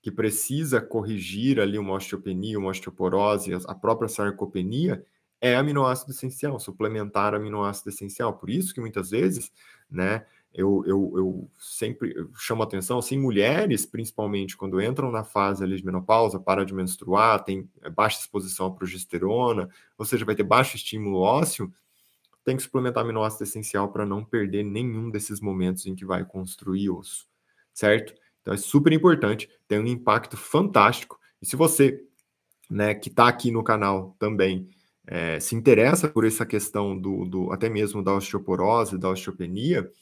que 0.00 0.10
precisa 0.10 0.80
corrigir 0.80 1.60
ali 1.60 1.78
uma 1.78 1.94
osteopenia, 1.94 2.58
uma 2.58 2.70
osteoporose, 2.70 3.52
a 3.66 3.74
própria 3.74 4.08
sarcopenia, 4.08 5.04
é 5.40 5.56
aminoácido 5.56 6.12
essencial, 6.12 6.58
suplementar 6.58 7.34
aminoácido 7.34 7.90
essencial. 7.90 8.32
Por 8.36 8.50
isso 8.50 8.74
que 8.74 8.80
muitas 8.80 9.10
vezes, 9.10 9.52
né, 9.90 10.24
eu, 10.52 10.82
eu, 10.86 11.12
eu 11.16 11.50
sempre 11.58 12.14
chamo 12.36 12.62
atenção, 12.62 12.98
assim, 12.98 13.18
mulheres, 13.18 13.86
principalmente 13.86 14.56
quando 14.56 14.80
entram 14.80 15.10
na 15.10 15.22
fase 15.22 15.62
ali 15.62 15.76
de 15.76 15.84
menopausa, 15.84 16.40
para 16.40 16.64
de 16.64 16.74
menstruar, 16.74 17.44
tem 17.44 17.68
baixa 17.94 18.20
exposição 18.20 18.66
à 18.66 18.70
progesterona, 18.70 19.68
ou 19.96 20.04
seja, 20.04 20.24
vai 20.24 20.34
ter 20.34 20.44
baixo 20.44 20.76
estímulo 20.76 21.18
ósseo, 21.18 21.72
tem 22.48 22.56
que 22.56 22.62
suplementar 22.62 23.04
aminoácido 23.04 23.44
essencial 23.44 23.92
para 23.92 24.06
não 24.06 24.24
perder 24.24 24.64
nenhum 24.64 25.10
desses 25.10 25.38
momentos 25.38 25.84
em 25.84 25.94
que 25.94 26.06
vai 26.06 26.24
construir 26.24 26.88
osso, 26.88 27.26
certo? 27.74 28.14
Então 28.40 28.54
é 28.54 28.56
super 28.56 28.90
importante, 28.90 29.50
tem 29.68 29.78
um 29.78 29.86
impacto 29.86 30.34
fantástico. 30.34 31.20
E 31.42 31.46
se 31.46 31.56
você, 31.56 32.02
né, 32.70 32.94
que 32.94 33.10
está 33.10 33.28
aqui 33.28 33.50
no 33.50 33.62
canal 33.62 34.16
também, 34.18 34.66
é, 35.06 35.38
se 35.38 35.54
interessa 35.54 36.08
por 36.08 36.24
essa 36.24 36.46
questão 36.46 36.98
do, 36.98 37.26
do, 37.26 37.52
até 37.52 37.68
mesmo 37.68 38.02
da 38.02 38.14
osteoporose, 38.14 38.96
da 38.96 39.10
osteopenia, 39.10 39.92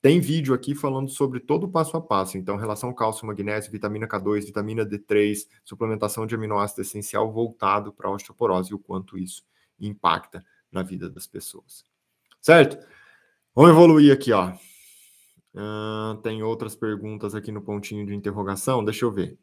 tem 0.00 0.20
vídeo 0.20 0.54
aqui 0.54 0.74
falando 0.74 1.10
sobre 1.10 1.38
todo 1.38 1.64
o 1.64 1.70
passo 1.70 1.98
a 1.98 2.00
passo. 2.00 2.38
Então, 2.38 2.56
relação 2.56 2.94
cálcio, 2.94 3.26
magnésio, 3.26 3.70
vitamina 3.70 4.08
K2, 4.08 4.46
vitamina 4.46 4.86
D3, 4.86 5.46
suplementação 5.62 6.24
de 6.26 6.34
aminoácido 6.34 6.80
essencial 6.80 7.30
voltado 7.30 7.92
para 7.92 8.08
a 8.08 8.12
osteoporose 8.12 8.72
e 8.72 8.74
o 8.74 8.78
quanto 8.78 9.18
isso 9.18 9.44
impacta 9.78 10.42
na 10.74 10.82
vida 10.82 11.08
das 11.08 11.26
pessoas. 11.26 11.84
Certo? 12.40 12.76
Vamos 13.54 13.70
evoluir 13.70 14.12
aqui, 14.12 14.32
ó. 14.32 14.52
Uh, 15.54 16.16
tem 16.22 16.42
outras 16.42 16.74
perguntas 16.74 17.34
aqui 17.34 17.52
no 17.52 17.62
pontinho 17.62 18.04
de 18.06 18.14
interrogação. 18.14 18.84
Deixa 18.84 19.04
eu 19.04 19.12
ver. 19.12 19.38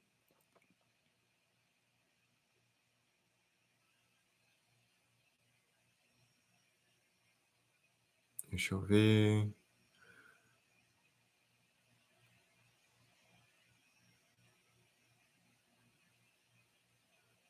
Deixa 8.49 8.75
eu 8.75 8.81
ver. 8.81 9.49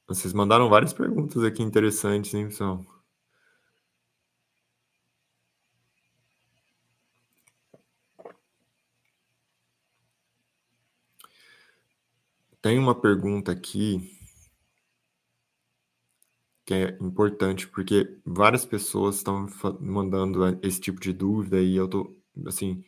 Vocês 0.08 0.34
mandaram 0.34 0.70
várias 0.70 0.94
perguntas 0.94 1.44
aqui 1.44 1.64
interessantes, 1.64 2.34
hein, 2.34 2.48
pessoal? 2.48 2.86
Tem 12.62 12.78
uma 12.78 12.94
pergunta 12.94 13.52
aqui 13.52 14.16
que 16.64 16.76
é 16.76 16.98
importante, 17.02 17.68
porque 17.68 18.20
várias 18.24 18.64
pessoas 18.66 19.16
estão 19.16 19.48
mandando 19.80 20.60
esse 20.62 20.80
tipo 20.80 21.00
de 21.00 21.12
dúvida 21.12 21.60
e 21.60 21.76
eu 21.76 21.88
tô, 21.88 22.16
assim, 22.46 22.84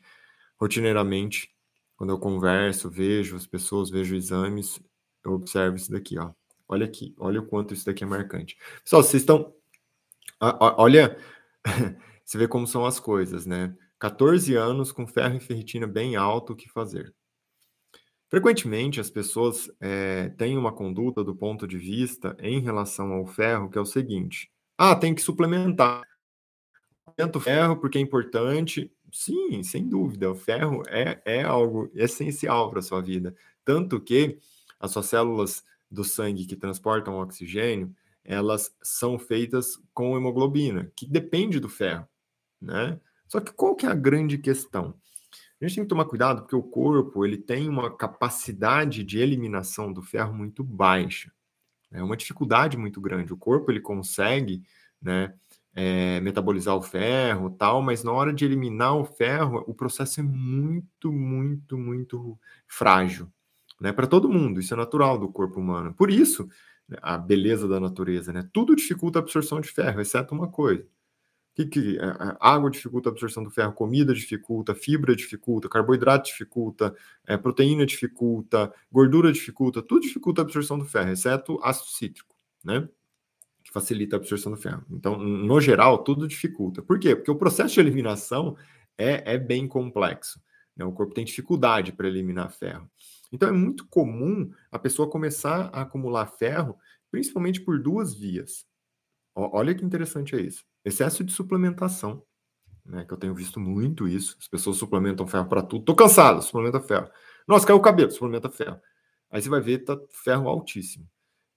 rotineiramente, 0.60 1.50
quando 1.96 2.12
eu 2.12 2.20
converso, 2.20 2.89
vejo 2.89 3.36
as 3.36 3.48
pessoas, 3.48 3.89
vejo 3.89 4.15
exames, 4.15 4.80
eu 5.25 5.34
observo 5.34 5.75
isso 5.75 5.92
daqui, 5.92 6.20
ó. 6.20 6.32
Olha 6.68 6.86
aqui, 6.86 7.15
olha 7.18 7.39
o 7.42 7.46
quanto 7.46 7.74
isso 7.74 7.86
daqui 7.86 8.03
é 8.03 8.08
marcante. 8.08 8.58
Pessoal, 8.84 9.03
vocês 9.03 9.24
estão. 9.24 9.53
Olha, 10.39 11.18
você 12.24 12.38
vê 12.38 12.48
como 12.48 12.68
são 12.68 12.86
as 12.86 13.00
coisas, 13.00 13.46
né? 13.46 13.75
14 14.00 14.56
anos 14.56 14.92
com 14.92 15.08
ferro 15.08 15.38
e 15.38 15.39
ferritina 15.39 15.88
bem 15.88 16.15
alto, 16.15 16.53
o 16.53 16.56
que 16.56 16.70
fazer? 16.70 17.13
Frequentemente, 18.34 19.00
as 19.00 19.12
pessoas 19.12 19.70
é, 19.80 20.30
têm 20.30 20.58
uma 20.58 20.74
conduta 20.74 21.24
do 21.24 21.36
ponto 21.36 21.68
de 21.68 21.78
vista 21.78 22.36
em 22.40 22.60
relação 22.60 23.13
ao 23.13 23.28
ferro, 23.28 23.70
que 23.70 23.78
é 23.78 23.82
o 23.82 23.86
seguinte: 23.86 24.50
ah, 24.75 24.96
tem 24.96 25.13
que 25.13 25.22
suplementar. 25.22 26.02
Suplemento 27.06 27.40
ferro 27.40 27.78
porque 27.78 28.00
é 28.00 28.02
importante. 28.02 28.92
Sim, 29.12 29.62
sem 29.62 29.88
dúvida, 29.88 30.32
o 30.32 30.34
ferro 30.34 30.82
é, 30.88 31.22
é 31.24 31.44
algo 31.44 31.92
essencial 31.94 32.72
para 32.72 32.80
a 32.80 32.82
sua 32.82 33.02
vida. 33.04 33.36
Tanto 33.63 34.02
que 34.02 34.40
as 34.80 34.90
suas 34.90 35.06
células 35.06 35.63
do 35.92 36.04
sangue 36.04 36.48
que 36.48 36.56
transportam 36.56 37.20
oxigênio, 37.20 37.96
elas 38.25 38.75
são 38.82 39.20
feitas 39.20 39.80
com 39.94 40.18
hemoglobina, 40.18 40.92
que 40.96 41.06
depende 41.06 41.60
do 41.60 41.70
ferro, 41.70 42.08
né? 42.60 43.00
Só 43.28 43.40
que 43.40 43.54
qual 43.54 43.75
que 43.75 43.86
é 43.86 43.90
a 43.90 43.94
grande 43.94 44.40
questão? 44.40 44.96
A 45.63 45.67
gente 45.67 45.75
tem 45.75 45.84
que 45.86 45.89
tomar 45.89 46.05
cuidado 46.05 46.41
porque 46.41 46.55
o 46.55 46.63
corpo 46.63 47.25
ele 47.25 47.38
tem 47.38 47.70
uma 47.70 47.96
capacidade 47.96 49.03
de 49.03 49.20
eliminação 49.20 49.93
do 49.93 50.01
ferro 50.01 50.34
muito 50.34 50.63
baixa. 50.63 51.32
É 51.89 52.03
uma 52.03 52.17
dificuldade 52.17 52.75
muito 52.75 53.00
grande. 53.00 53.32
O 53.32 53.38
corpo 53.38 53.72
ele 53.72 53.79
consegue, 53.79 54.62
né, 55.01 55.34
é, 55.74 56.20
metabolizar 56.20 56.75
o 56.75 56.82
ferro, 56.82 57.50
tal, 57.51 57.82
mas 57.82 58.03
na 58.03 58.12
hora 58.12 58.34
de 58.34 58.43
eliminar 58.43 58.98
o 58.98 59.05
ferro, 59.05 59.63
o 59.65 59.74
processo 59.74 60.20
é 60.20 60.24
muito, 60.24 61.12
muito, 61.12 61.77
muito 61.77 62.38
frágil, 62.67 63.32
né? 63.79 63.91
Para 63.93 64.08
todo 64.08 64.29
mundo, 64.29 64.60
isso 64.60 64.74
é 64.74 64.77
natural 64.77 65.17
do 65.17 65.32
corpo 65.32 65.60
humano. 65.60 65.93
Por 65.93 66.12
isso, 66.12 66.48
a 67.01 67.17
beleza 67.17 67.67
da 67.67 67.79
natureza, 67.79 68.34
né? 68.34 68.48
Tudo 68.51 68.75
dificulta 68.75 69.20
a 69.20 69.22
absorção 69.22 69.62
de 69.62 69.70
ferro, 69.70 70.01
exceto 70.01 70.36
uma 70.36 70.50
coisa, 70.50 70.86
que, 71.56 71.66
que 71.66 71.98
é, 71.98 72.06
é, 72.06 72.38
água 72.40 72.70
dificulta 72.70 73.10
a 73.10 73.12
absorção 73.12 73.44
do 73.44 73.52
ferro, 73.52 73.74
comida 73.74 74.14
dificulta, 74.14 74.74
fibra 74.74 75.16
dificulta, 75.16 75.70
carboidrato 75.70 76.28
dificulta, 76.28 76.96
é, 77.28 77.38
proteína 77.38 77.86
dificulta, 77.86 78.74
gordura 78.92 79.32
dificulta, 79.32 79.82
tudo 79.82 80.02
dificulta 80.02 80.42
a 80.42 80.46
absorção 80.46 80.80
do 80.80 80.86
ferro, 80.86 81.12
exceto 81.12 81.60
ácido 81.64 81.90
cítrico, 81.90 82.36
né? 82.64 82.88
Que 83.64 83.72
facilita 83.72 84.16
a 84.16 84.20
absorção 84.20 84.52
do 84.52 84.58
ferro. 84.58 84.84
Então, 84.90 85.18
no 85.18 85.62
geral, 85.62 86.04
tudo 86.04 86.28
dificulta. 86.28 86.82
Por 86.82 87.00
quê? 87.00 87.16
Porque 87.16 87.32
o 87.32 87.36
processo 87.36 87.76
de 87.76 87.80
eliminação 87.80 88.58
é, 88.98 89.34
é 89.36 89.38
bem 89.38 89.68
complexo. 89.68 90.42
Né? 90.76 90.84
O 90.84 90.92
corpo 90.92 91.14
tem 91.14 91.24
dificuldade 91.24 91.94
para 91.94 92.08
eliminar 92.08 92.52
ferro. 92.52 92.90
Então, 93.32 93.48
é 93.48 93.52
muito 93.52 93.88
comum 93.88 94.52
a 94.72 94.78
pessoa 94.78 95.10
começar 95.10 95.70
a 95.74 95.82
acumular 95.82 96.28
ferro, 96.28 96.78
principalmente 97.10 97.62
por 97.62 97.80
duas 97.80 98.14
vias. 98.14 98.66
Olha 99.36 99.74
que 99.74 99.86
interessante 99.86 100.36
é 100.36 100.42
isso. 100.42 100.64
Excesso 100.86 101.24
de 101.24 101.32
suplementação, 101.32 102.24
né? 102.86 103.06
Que 103.06 103.13
eu 103.13 103.18
tenho 103.18 103.34
visto 103.34 103.60
muito 103.60 104.08
isso. 104.08 104.38
As 104.40 104.48
pessoas 104.48 104.78
suplementam 104.78 105.25
ferro 105.28 105.48
para 105.48 105.63
tudo. 105.63 105.86
Tô 105.86 105.96
cansado, 105.96 106.42
suplementa 106.42 106.80
ferro. 106.82 107.10
Nossa, 107.48 107.66
caiu 107.66 107.78
o 107.78 107.82
cabelo, 107.82 108.12
suplementa 108.12 108.50
ferro. 108.50 108.80
Aí 109.32 109.42
você 109.42 109.50
vai 109.50 109.62
ver, 109.62 109.80
tá 109.80 109.98
ferro 110.12 110.48
altíssimo. 110.48 111.08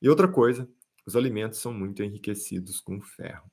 E 0.01 0.09
outra 0.09 0.29
coisa, 0.29 0.69
os 1.07 1.17
alimentos 1.17 1.59
são 1.59 1.73
muito 1.73 2.03
enriquecidos 2.03 2.81
com 2.81 3.01
ferro. 3.01 3.51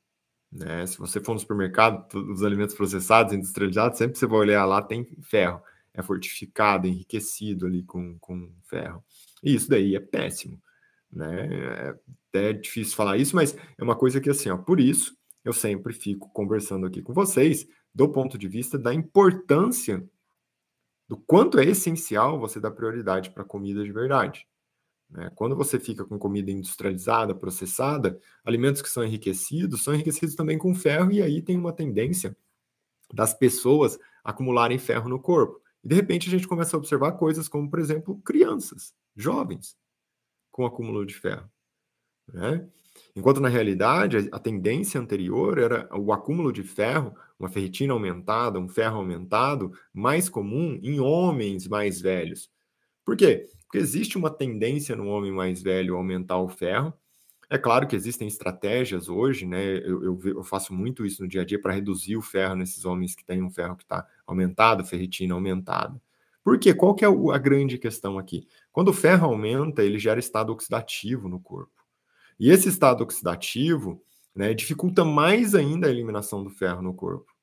Né? 0.51 0.85
Se 0.85 0.97
você 0.97 1.19
for 1.19 1.33
no 1.33 1.39
supermercado, 1.39 2.07
os 2.31 2.43
alimentos 2.43 2.75
processados, 2.75 3.33
industrializados, 3.33 3.97
sempre 3.97 4.17
você 4.17 4.27
vai 4.27 4.39
olhar 4.39 4.65
lá, 4.65 4.81
tem 4.81 5.05
ferro. 5.23 5.61
é 5.93 6.01
fortificado, 6.01 6.87
enriquecido 6.87 7.65
ali 7.65 7.83
com, 7.83 8.17
com 8.19 8.51
ferro. 8.63 9.03
E 9.43 9.53
isso 9.55 9.69
daí 9.69 9.95
é 9.95 9.99
péssimo, 9.99 10.61
né? 11.11 11.47
É 11.51 11.95
até 12.29 12.53
difícil 12.53 12.95
falar 12.95 13.17
isso, 13.17 13.35
mas 13.35 13.55
é 13.77 13.83
uma 13.83 13.95
coisa 13.95 14.19
que 14.19 14.29
assim, 14.29 14.49
ó, 14.49 14.57
por 14.57 14.79
isso 14.79 15.15
eu 15.43 15.53
sempre 15.53 15.93
fico 15.93 16.29
conversando 16.29 16.85
aqui 16.85 17.01
com 17.01 17.13
vocês 17.13 17.67
do 17.93 18.09
ponto 18.09 18.37
de 18.37 18.47
vista 18.47 18.77
da 18.77 18.93
importância 18.93 20.03
do 21.07 21.17
quanto 21.17 21.59
é 21.59 21.65
essencial 21.65 22.39
você 22.39 22.59
dar 22.59 22.71
prioridade 22.71 23.29
para 23.31 23.43
comida 23.43 23.83
de 23.83 23.91
verdade. 23.91 24.47
Né? 25.09 25.29
Quando 25.35 25.55
você 25.55 25.79
fica 25.79 26.03
com 26.03 26.17
comida 26.17 26.49
industrializada, 26.49 27.35
processada, 27.35 28.19
alimentos 28.43 28.81
que 28.81 28.89
são 28.89 29.03
enriquecidos 29.03 29.83
são 29.83 29.93
enriquecidos 29.93 30.35
também 30.35 30.57
com 30.57 30.73
ferro, 30.73 31.11
e 31.11 31.21
aí 31.21 31.41
tem 31.41 31.57
uma 31.57 31.73
tendência 31.73 32.35
das 33.13 33.33
pessoas 33.33 33.99
acumularem 34.23 34.79
ferro 34.79 35.07
no 35.07 35.19
corpo. 35.19 35.61
E 35.83 35.87
de 35.87 35.95
repente 35.95 36.27
a 36.27 36.31
gente 36.31 36.47
começa 36.47 36.75
a 36.75 36.79
observar 36.79 37.11
coisas 37.13 37.47
como, 37.47 37.69
por 37.69 37.79
exemplo, 37.79 38.19
crianças, 38.21 38.95
jovens, 39.15 39.77
com 40.49 40.65
acúmulo 40.65 41.05
de 41.05 41.13
ferro. 41.13 41.47
Né? 42.31 42.67
Enquanto 43.15 43.39
na 43.39 43.47
realidade 43.47 44.29
a 44.31 44.39
tendência 44.39 44.99
anterior 44.99 45.57
era 45.57 45.87
o 45.95 46.11
acúmulo 46.11 46.51
de 46.51 46.63
ferro, 46.63 47.15
uma 47.39 47.49
ferritina 47.49 47.93
aumentada, 47.93 48.59
um 48.59 48.67
ferro 48.67 48.97
aumentado, 48.97 49.71
mais 49.93 50.29
comum 50.29 50.79
em 50.81 50.99
homens 50.99 51.67
mais 51.67 52.01
velhos. 52.01 52.49
Por 53.05 53.15
quê? 53.15 53.47
Porque 53.65 53.77
existe 53.77 54.17
uma 54.17 54.29
tendência 54.29 54.95
no 54.95 55.07
homem 55.07 55.31
mais 55.31 55.61
velho 55.61 55.95
aumentar 55.95 56.37
o 56.37 56.47
ferro. 56.47 56.93
É 57.49 57.57
claro 57.57 57.87
que 57.87 57.95
existem 57.95 58.27
estratégias 58.27 59.09
hoje, 59.09 59.45
né? 59.45 59.77
Eu, 59.77 60.03
eu, 60.03 60.19
eu 60.23 60.43
faço 60.43 60.73
muito 60.73 61.05
isso 61.05 61.21
no 61.21 61.27
dia 61.27 61.41
a 61.41 61.45
dia 61.45 61.61
para 61.61 61.73
reduzir 61.73 62.17
o 62.17 62.21
ferro 62.21 62.55
nesses 62.55 62.85
homens 62.85 63.13
que 63.13 63.25
têm 63.25 63.43
um 63.43 63.51
ferro 63.51 63.75
que 63.75 63.83
está 63.83 64.07
aumentado, 64.25 64.85
ferritina 64.85 65.35
aumentada. 65.35 66.01
Por 66.43 66.57
quê? 66.59 66.73
Qual 66.73 66.95
que 66.95 67.05
é 67.05 67.07
a 67.07 67.37
grande 67.37 67.77
questão 67.77 68.17
aqui? 68.17 68.47
Quando 68.71 68.87
o 68.89 68.93
ferro 68.93 69.27
aumenta, 69.27 69.83
ele 69.83 69.99
gera 69.99 70.19
estado 70.19 70.51
oxidativo 70.51 71.29
no 71.29 71.39
corpo. 71.39 71.82
E 72.43 72.49
esse 72.49 72.67
estado 72.67 73.05
oxidativo 73.05 74.03
né, 74.35 74.53
dificulta 74.53 75.05
mais 75.05 75.55
ainda 75.55 75.87
a 75.87 75.89
eliminação 75.89 76.43
do 76.43 76.49
ferro 76.49 76.81
no 76.81 76.93
corpo, 76.93 77.33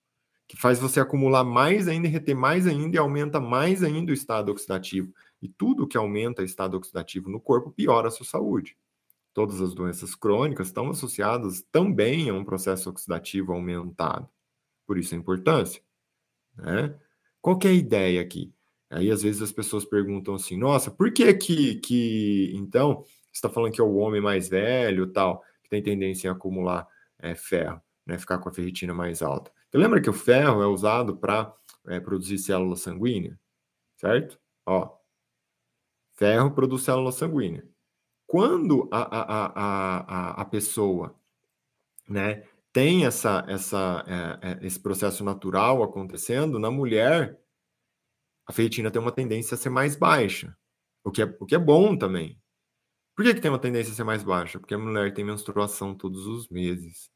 que 0.46 0.58
faz 0.58 0.78
você 0.78 1.00
acumular 1.00 1.42
mais 1.42 1.88
ainda 1.88 2.06
e 2.06 2.10
reter 2.10 2.36
mais 2.36 2.66
ainda 2.66 2.96
e 2.96 2.98
aumenta 2.98 3.40
mais 3.40 3.82
ainda 3.82 4.10
o 4.10 4.14
estado 4.14 4.52
oxidativo. 4.52 5.10
E 5.40 5.48
tudo 5.48 5.88
que 5.88 5.96
aumenta 5.96 6.42
o 6.42 6.44
estado 6.44 6.76
oxidativo 6.76 7.30
no 7.30 7.40
corpo 7.40 7.70
piora 7.70 8.08
a 8.08 8.10
sua 8.10 8.26
saúde. 8.26 8.76
Todas 9.32 9.62
as 9.62 9.72
doenças 9.72 10.14
crônicas 10.14 10.66
estão 10.66 10.90
associadas 10.90 11.64
também 11.72 12.28
a 12.28 12.34
um 12.34 12.44
processo 12.44 12.90
oxidativo 12.90 13.54
aumentado. 13.54 14.28
Por 14.86 14.98
isso 14.98 15.14
a 15.14 15.18
importância. 15.18 15.82
Né? 16.54 16.94
Qual 17.40 17.58
é 17.64 17.68
a 17.68 17.72
ideia 17.72 18.20
aqui? 18.20 18.52
Aí 18.90 19.10
às 19.10 19.22
vezes 19.22 19.40
as 19.40 19.52
pessoas 19.52 19.86
perguntam 19.86 20.34
assim: 20.34 20.58
nossa, 20.58 20.90
por 20.90 21.10
que 21.10 21.32
que, 21.32 21.76
que 21.76 22.52
então 22.54 23.02
está 23.32 23.48
falando 23.48 23.72
que 23.72 23.80
é 23.80 23.84
o 23.84 23.96
homem 23.96 24.20
mais 24.20 24.48
velho 24.48 25.06
tal, 25.12 25.42
que 25.62 25.70
tem 25.70 25.82
tendência 25.82 26.30
a 26.30 26.34
acumular 26.34 26.86
é, 27.18 27.34
ferro, 27.34 27.80
né, 28.06 28.18
ficar 28.18 28.38
com 28.38 28.48
a 28.48 28.52
ferritina 28.52 28.94
mais 28.94 29.22
alta. 29.22 29.52
Você 29.70 29.78
lembra 29.78 30.00
que 30.00 30.10
o 30.10 30.14
ferro 30.14 30.62
é 30.62 30.66
usado 30.66 31.16
para 31.16 31.54
é, 31.86 32.00
produzir 32.00 32.38
célula 32.38 32.76
sanguínea, 32.76 33.38
certo? 33.96 34.38
Ó, 34.66 34.96
ferro 36.14 36.50
produz 36.50 36.82
célula 36.82 37.12
sanguínea. 37.12 37.64
Quando 38.26 38.88
a, 38.92 39.00
a, 39.00 39.22
a, 39.22 40.00
a, 40.00 40.42
a 40.42 40.44
pessoa 40.44 41.16
né, 42.08 42.44
tem 42.72 43.04
essa, 43.04 43.44
essa, 43.48 44.04
é, 44.06 44.50
é, 44.50 44.66
esse 44.66 44.78
processo 44.78 45.24
natural 45.24 45.82
acontecendo, 45.82 46.58
na 46.58 46.70
mulher, 46.70 47.40
a 48.46 48.52
ferritina 48.52 48.90
tem 48.90 49.00
uma 49.00 49.12
tendência 49.12 49.54
a 49.54 49.58
ser 49.58 49.70
mais 49.70 49.96
baixa, 49.96 50.56
o 51.04 51.10
que 51.10 51.22
é, 51.22 51.36
o 51.40 51.46
que 51.46 51.54
é 51.54 51.58
bom 51.58 51.96
também, 51.96 52.40
por 53.20 53.26
que, 53.26 53.34
que 53.34 53.40
tem 53.42 53.50
uma 53.50 53.58
tendência 53.58 53.92
a 53.92 53.94
ser 53.94 54.02
mais 54.02 54.22
baixa? 54.22 54.58
Porque 54.58 54.72
a 54.72 54.78
mulher 54.78 55.12
tem 55.12 55.22
menstruação 55.22 55.94
todos 55.94 56.26
os 56.26 56.48
meses. 56.48 57.10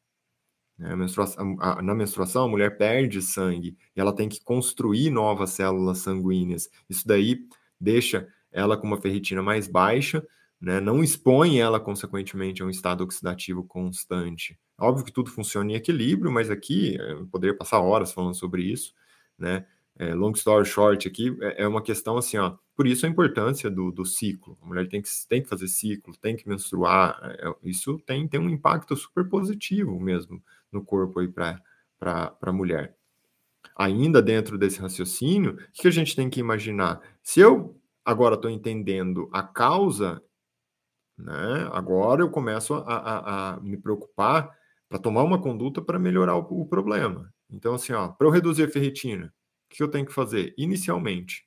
Né? 0.78 0.92
A 0.92 0.96
menstruação, 0.96 1.56
a, 1.58 1.80
na 1.80 1.94
menstruação, 1.94 2.44
a 2.44 2.48
mulher 2.48 2.76
perde 2.76 3.22
sangue 3.22 3.74
e 3.96 4.00
ela 4.02 4.14
tem 4.14 4.28
que 4.28 4.44
construir 4.44 5.08
novas 5.08 5.52
células 5.52 6.00
sanguíneas. 6.00 6.68
Isso 6.90 7.08
daí 7.08 7.48
deixa 7.80 8.28
ela 8.52 8.76
com 8.76 8.86
uma 8.86 9.00
ferritina 9.00 9.42
mais 9.42 9.66
baixa, 9.66 10.22
né? 10.60 10.78
não 10.78 11.02
expõe 11.02 11.58
ela, 11.58 11.80
consequentemente, 11.80 12.62
a 12.62 12.66
um 12.66 12.70
estado 12.70 13.02
oxidativo 13.02 13.64
constante. 13.64 14.60
Óbvio 14.78 15.06
que 15.06 15.12
tudo 15.12 15.30
funciona 15.30 15.72
em 15.72 15.74
equilíbrio, 15.74 16.30
mas 16.30 16.50
aqui 16.50 16.98
eh, 17.00 17.12
eu 17.12 17.26
poderia 17.28 17.56
passar 17.56 17.80
horas 17.80 18.12
falando 18.12 18.34
sobre 18.34 18.62
isso, 18.62 18.92
né? 19.38 19.64
É, 19.96 20.12
long 20.12 20.32
story 20.32 20.66
short 20.66 21.06
aqui, 21.06 21.36
é, 21.40 21.62
é 21.62 21.68
uma 21.68 21.82
questão 21.82 22.16
assim, 22.16 22.36
ó, 22.36 22.56
por 22.74 22.86
isso 22.86 23.06
a 23.06 23.08
importância 23.08 23.70
do, 23.70 23.92
do 23.92 24.04
ciclo. 24.04 24.58
A 24.60 24.66
mulher 24.66 24.88
tem 24.88 25.00
que, 25.00 25.08
tem 25.28 25.42
que 25.42 25.48
fazer 25.48 25.68
ciclo, 25.68 26.16
tem 26.16 26.36
que 26.36 26.48
menstruar. 26.48 27.18
É, 27.22 27.48
é 27.48 27.54
isso 27.62 27.98
tem, 28.00 28.26
tem 28.26 28.40
um 28.40 28.50
impacto 28.50 28.96
super 28.96 29.28
positivo 29.28 29.98
mesmo 30.00 30.42
no 30.72 30.84
corpo 30.84 31.20
aí 31.20 31.28
para 31.28 31.60
a 32.42 32.52
mulher. 32.52 32.96
Ainda 33.76 34.20
dentro 34.20 34.58
desse 34.58 34.80
raciocínio, 34.80 35.52
o 35.52 35.56
que 35.72 35.88
a 35.88 35.90
gente 35.90 36.14
tem 36.14 36.28
que 36.28 36.40
imaginar? 36.40 37.00
Se 37.22 37.40
eu 37.40 37.80
agora 38.04 38.34
estou 38.34 38.50
entendendo 38.50 39.28
a 39.32 39.42
causa, 39.42 40.22
né, 41.16 41.68
agora 41.72 42.22
eu 42.22 42.30
começo 42.30 42.74
a, 42.74 42.80
a, 42.80 43.54
a 43.54 43.60
me 43.60 43.76
preocupar 43.76 44.50
para 44.88 44.98
tomar 44.98 45.22
uma 45.22 45.40
conduta 45.40 45.80
para 45.80 45.98
melhorar 45.98 46.36
o, 46.36 46.60
o, 46.62 46.66
problema. 46.66 47.32
Então, 47.50 47.74
assim, 47.74 47.92
ó, 47.92 48.08
para 48.08 48.26
eu 48.26 48.30
reduzir 48.30 48.64
a 48.64 48.70
ferritina, 48.70 49.32
que 49.76 49.82
eu 49.82 49.88
tenho 49.88 50.06
que 50.06 50.12
fazer? 50.12 50.54
Inicialmente, 50.56 51.44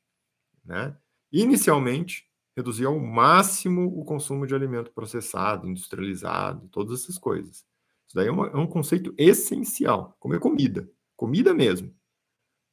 né? 0.66 0.96
Inicialmente, 1.32 2.28
reduzir 2.56 2.86
ao 2.86 3.00
máximo 3.00 3.88
o 4.00 4.04
consumo 4.04 4.46
de 4.46 4.56
alimento 4.56 4.92
processado, 4.92 5.68
industrializado, 5.68 6.68
todas 6.70 7.02
essas 7.02 7.18
coisas. 7.18 7.66
Isso 8.08 8.16
daí 8.16 8.28
é, 8.28 8.32
uma, 8.32 8.48
é 8.48 8.56
um 8.56 8.68
conceito 8.68 9.14
essencial. 9.18 10.16
Comer 10.20 10.40
comida, 10.40 10.90
comida 11.16 11.54
mesmo. 11.54 11.94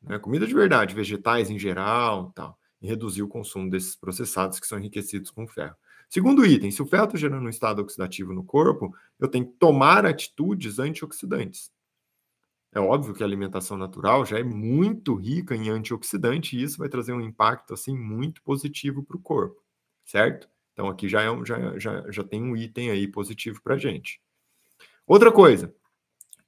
Né? 0.03 0.19
Comida 0.19 0.47
de 0.47 0.55
verdade, 0.55 0.95
vegetais 0.95 1.51
em 1.51 1.59
geral, 1.59 2.33
tal. 2.33 2.59
E 2.81 2.87
reduzir 2.87 3.23
o 3.23 3.29
consumo 3.29 3.71
desses 3.71 3.97
processados 3.97 4.59
que 4.59 4.67
são 4.67 4.79
enriquecidos 4.79 5.31
com 5.31 5.47
ferro. 5.47 5.77
Segundo 6.09 6.47
item, 6.47 6.71
se 6.71 6.81
o 6.83 6.87
ferro 6.87 7.07
está 7.07 7.19
gerando 7.19 7.45
um 7.45 7.49
estado 7.49 7.81
oxidativo 7.81 8.33
no 8.33 8.45
corpo, 8.45 8.95
eu 9.19 9.29
tenho 9.29 9.47
que 9.47 9.53
tomar 9.59 10.07
atitudes 10.07 10.79
antioxidantes. 10.79 11.73
É 12.75 12.81
óbvio 12.81 13.15
que 13.15 13.23
a 13.23 13.27
alimentação 13.27 13.77
natural 13.77 14.27
já 14.27 14.37
é 14.37 14.43
muito 14.43 15.15
rica 15.15 15.55
em 15.55 15.71
antioxidante 15.71 16.57
e 16.57 16.63
isso 16.65 16.79
vai 16.79 16.89
trazer 16.89 17.13
um 17.13 17.21
impacto 17.21 17.73
assim 17.73 17.97
muito 17.97 18.43
positivo 18.43 19.05
para 19.05 19.17
o 19.17 19.21
corpo, 19.21 19.63
certo? 20.05 20.49
Então 20.73 20.89
aqui 20.89 21.09
já, 21.09 21.23
é 21.23 21.31
um, 21.31 21.47
já, 21.47 21.79
já, 21.79 22.11
já 22.11 22.25
tem 22.25 22.43
um 22.43 22.57
item 22.57 22.91
aí 22.91 23.07
positivo 23.07 23.63
para 23.63 23.77
a 23.77 23.79
gente. 23.79 24.21
Outra 25.07 25.31
coisa 25.31 25.73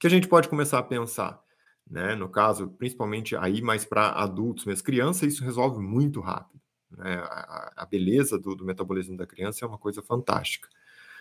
que 0.01 0.07
a 0.09 0.11
gente 0.11 0.27
pode 0.27 0.49
começar 0.49 0.81
a 0.81 0.83
pensar, 0.83 1.41
né? 1.89 2.17
No 2.17 2.29
caso, 2.29 2.71
principalmente 2.71 3.37
aí 3.37 3.63
mais 3.63 3.85
para 3.85 4.11
adultos, 4.11 4.65
mas 4.65 4.83
crianças 4.83 5.33
isso 5.33 5.45
resolve 5.45 5.81
muito 5.81 6.21
rápido. 6.21 6.61
Né? 6.91 7.15
A, 7.23 7.73
a 7.77 7.87
beleza 7.87 8.37
do, 8.37 8.57
do 8.57 8.65
metabolismo 8.65 9.17
da 9.17 9.29
criança 9.29 9.65
é 9.65 9.69
uma 9.69 9.79
coisa 9.79 10.03
fantástica. 10.03 10.69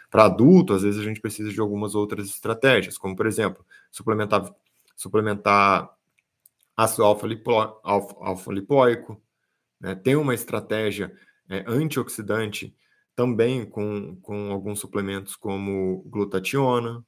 Para 0.09 0.25
adulto, 0.25 0.73
às 0.73 0.81
vezes 0.81 0.99
a 0.99 1.03
gente 1.03 1.21
precisa 1.21 1.51
de 1.51 1.59
algumas 1.59 1.93
outras 1.93 2.27
estratégias, 2.27 2.97
como 2.97 3.15
por 3.15 3.27
exemplo, 3.27 3.63
suplementar 3.91 4.51
suplementar 4.95 5.93
ácido 6.75 7.03
alfa-lipoico, 7.03 9.21
né? 9.79 9.95
tem 9.95 10.15
uma 10.15 10.33
estratégia 10.33 11.15
é, 11.49 11.63
antioxidante 11.67 12.75
também 13.15 13.65
com, 13.65 14.15
com 14.17 14.51
alguns 14.51 14.79
suplementos 14.79 15.35
como 15.35 16.03
glutationa, 16.07 17.03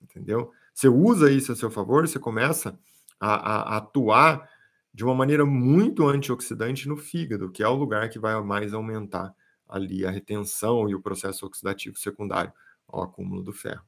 entendeu? 0.00 0.52
Você 0.72 0.88
usa 0.88 1.30
isso 1.30 1.52
a 1.52 1.56
seu 1.56 1.70
favor, 1.70 2.06
você 2.06 2.18
começa 2.18 2.78
a, 3.20 3.34
a, 3.34 3.74
a 3.74 3.76
atuar 3.78 4.48
de 4.94 5.04
uma 5.04 5.14
maneira 5.14 5.44
muito 5.44 6.06
antioxidante 6.06 6.88
no 6.88 6.96
fígado, 6.96 7.50
que 7.50 7.62
é 7.62 7.68
o 7.68 7.74
lugar 7.74 8.08
que 8.08 8.18
vai 8.18 8.40
mais 8.42 8.72
aumentar 8.72 9.34
ali 9.68 10.06
a 10.06 10.10
retenção 10.10 10.88
e 10.88 10.94
o 10.94 11.02
processo 11.02 11.44
oxidativo 11.44 11.98
secundário 11.98 12.52
ao 12.86 13.02
acúmulo 13.02 13.42
do 13.42 13.52
ferro, 13.52 13.84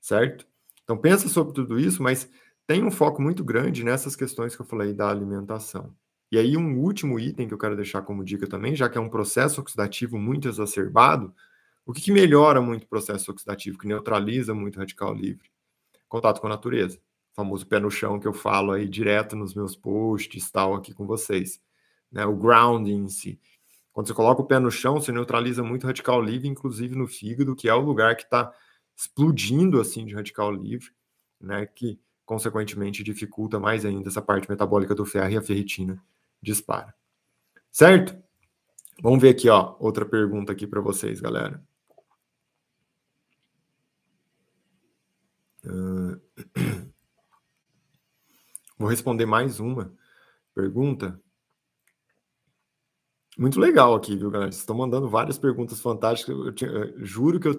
certo? 0.00 0.46
Então 0.84 0.96
pensa 0.96 1.28
sobre 1.28 1.54
tudo 1.54 1.80
isso, 1.80 2.02
mas 2.02 2.30
tem 2.66 2.84
um 2.84 2.90
foco 2.90 3.22
muito 3.22 3.44
grande 3.44 3.84
nessas 3.84 4.16
questões 4.16 4.56
que 4.56 4.62
eu 4.62 4.66
falei 4.66 4.92
da 4.92 5.08
alimentação. 5.08 5.94
E 6.30 6.38
aí, 6.38 6.56
um 6.56 6.78
último 6.80 7.20
item 7.20 7.46
que 7.46 7.54
eu 7.54 7.58
quero 7.58 7.76
deixar 7.76 8.02
como 8.02 8.24
dica 8.24 8.48
também, 8.48 8.74
já 8.74 8.88
que 8.88 8.98
é 8.98 9.00
um 9.00 9.08
processo 9.08 9.60
oxidativo 9.60 10.18
muito 10.18 10.48
exacerbado, 10.48 11.32
o 11.84 11.92
que, 11.92 12.00
que 12.00 12.10
melhora 12.10 12.60
muito 12.60 12.82
o 12.82 12.88
processo 12.88 13.30
oxidativo, 13.30 13.78
que 13.78 13.86
neutraliza 13.86 14.52
muito 14.52 14.74
o 14.76 14.78
radical 14.80 15.14
livre? 15.14 15.48
Contato 16.08 16.40
com 16.40 16.48
a 16.48 16.50
natureza. 16.50 16.98
O 17.32 17.36
famoso 17.36 17.64
pé 17.66 17.78
no 17.78 17.90
chão 17.90 18.18
que 18.18 18.26
eu 18.26 18.32
falo 18.32 18.72
aí 18.72 18.88
direto 18.88 19.36
nos 19.36 19.54
meus 19.54 19.76
posts, 19.76 20.50
tal, 20.50 20.74
aqui 20.74 20.92
com 20.92 21.06
vocês. 21.06 21.60
Né? 22.10 22.26
O 22.26 22.34
grounding 22.34 23.04
em 23.04 23.08
si. 23.08 23.40
Quando 23.92 24.08
você 24.08 24.14
coloca 24.14 24.42
o 24.42 24.46
pé 24.46 24.58
no 24.58 24.70
chão, 24.70 25.00
você 25.00 25.12
neutraliza 25.12 25.62
muito 25.62 25.84
o 25.84 25.86
radical 25.86 26.20
livre, 26.20 26.48
inclusive 26.48 26.96
no 26.96 27.06
fígado, 27.06 27.54
que 27.54 27.68
é 27.68 27.74
o 27.74 27.80
lugar 27.80 28.16
que 28.16 28.24
está 28.24 28.52
explodindo 28.96 29.80
assim 29.80 30.04
de 30.04 30.14
radical 30.14 30.50
livre, 30.50 30.90
né? 31.40 31.66
Que 31.66 32.00
consequentemente 32.26 33.04
dificulta 33.04 33.58
mais 33.58 33.84
ainda 33.84 34.08
essa 34.08 34.20
parte 34.20 34.50
metabólica 34.50 34.94
do 34.94 35.06
ferro 35.06 35.30
e 35.30 35.36
a 35.36 35.42
ferritina 35.42 36.02
dispara. 36.42 36.92
Certo? 37.70 38.20
Vamos 39.00 39.20
ver 39.20 39.30
aqui, 39.30 39.48
ó, 39.48 39.76
outra 39.78 40.04
pergunta 40.04 40.52
aqui 40.52 40.66
para 40.66 40.80
vocês, 40.80 41.20
galera. 41.20 41.62
Uh... 45.64 46.20
Vou 48.78 48.88
responder 48.88 49.24
mais 49.24 49.58
uma 49.58 49.90
pergunta. 50.54 51.18
Muito 53.38 53.58
legal 53.58 53.94
aqui, 53.94 54.16
viu, 54.16 54.30
galera? 54.30 54.50
Vocês 54.50 54.60
estão 54.60 54.76
mandando 54.76 55.08
várias 55.08 55.38
perguntas 55.38 55.80
fantásticas. 55.80 56.36
Eu, 56.36 56.52
tinha, 56.52 56.70
eu 56.70 57.04
juro 57.04 57.40
que 57.40 57.48
eu 57.48 57.54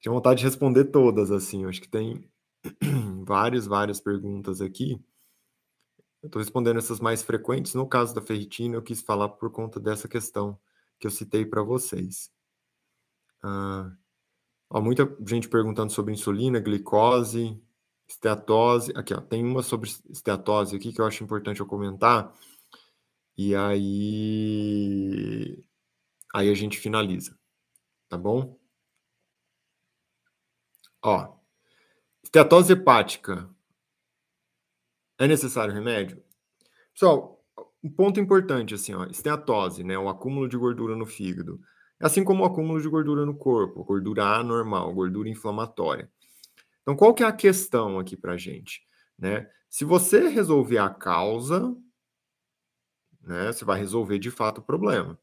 tinha 0.00 0.12
vontade 0.12 0.40
de 0.40 0.44
responder 0.44 0.86
todas, 0.86 1.30
assim. 1.30 1.62
Eu 1.62 1.68
acho 1.68 1.80
que 1.80 1.88
tem 1.88 2.28
várias, 3.26 3.66
várias 3.66 4.00
perguntas 4.00 4.60
aqui. 4.60 5.00
Eu 6.22 6.28
estou 6.28 6.40
respondendo 6.40 6.78
essas 6.78 7.00
mais 7.00 7.22
frequentes. 7.22 7.74
No 7.74 7.88
caso 7.88 8.14
da 8.14 8.22
ferritina, 8.22 8.76
eu 8.76 8.82
quis 8.82 9.02
falar 9.02 9.28
por 9.28 9.50
conta 9.50 9.80
dessa 9.80 10.06
questão 10.08 10.58
que 10.98 11.06
eu 11.06 11.10
citei 11.10 11.44
para 11.44 11.62
vocês. 11.62 12.30
Ah, 13.42 13.92
ó, 14.70 14.80
muita 14.80 15.04
gente 15.26 15.48
perguntando 15.48 15.92
sobre 15.92 16.12
insulina, 16.14 16.60
glicose, 16.60 17.60
esteatose. 18.08 18.92
Aqui, 18.96 19.14
ó, 19.14 19.20
tem 19.20 19.44
uma 19.44 19.62
sobre 19.62 19.90
esteatose 20.10 20.76
aqui 20.76 20.92
que 20.92 21.00
eu 21.00 21.06
acho 21.06 21.24
importante 21.24 21.60
eu 21.60 21.66
comentar. 21.66 22.32
E 23.36 23.54
aí, 23.56 24.84
aí 26.34 26.50
a 26.50 26.54
gente 26.54 26.78
finaliza, 26.78 27.36
tá 28.08 28.16
bom? 28.18 28.58
Ó, 31.02 31.41
esteatose 32.34 32.72
hepática. 32.72 33.46
É 35.18 35.28
necessário 35.28 35.74
remédio? 35.74 36.24
Pessoal, 36.94 37.44
um 37.84 37.90
ponto 37.90 38.18
importante 38.18 38.72
assim, 38.72 38.94
ó, 38.94 39.04
esteatose, 39.04 39.84
né, 39.84 39.98
o 39.98 40.08
acúmulo 40.08 40.48
de 40.48 40.56
gordura 40.56 40.96
no 40.96 41.04
fígado, 41.04 41.60
assim 42.00 42.24
como 42.24 42.42
o 42.42 42.46
acúmulo 42.46 42.80
de 42.80 42.88
gordura 42.88 43.26
no 43.26 43.36
corpo, 43.36 43.84
gordura 43.84 44.24
anormal, 44.24 44.94
gordura 44.94 45.28
inflamatória. 45.28 46.10
Então, 46.80 46.96
qual 46.96 47.12
que 47.12 47.22
é 47.22 47.26
a 47.26 47.32
questão 47.32 47.98
aqui 47.98 48.16
para 48.16 48.38
gente? 48.38 48.80
Né? 49.18 49.46
Se 49.68 49.84
você 49.84 50.26
resolver 50.26 50.78
a 50.78 50.88
causa, 50.88 51.76
né, 53.20 53.52
você 53.52 53.62
vai 53.62 53.78
resolver 53.78 54.18
de 54.18 54.30
fato 54.30 54.62
o 54.62 54.64
problema. 54.64 55.18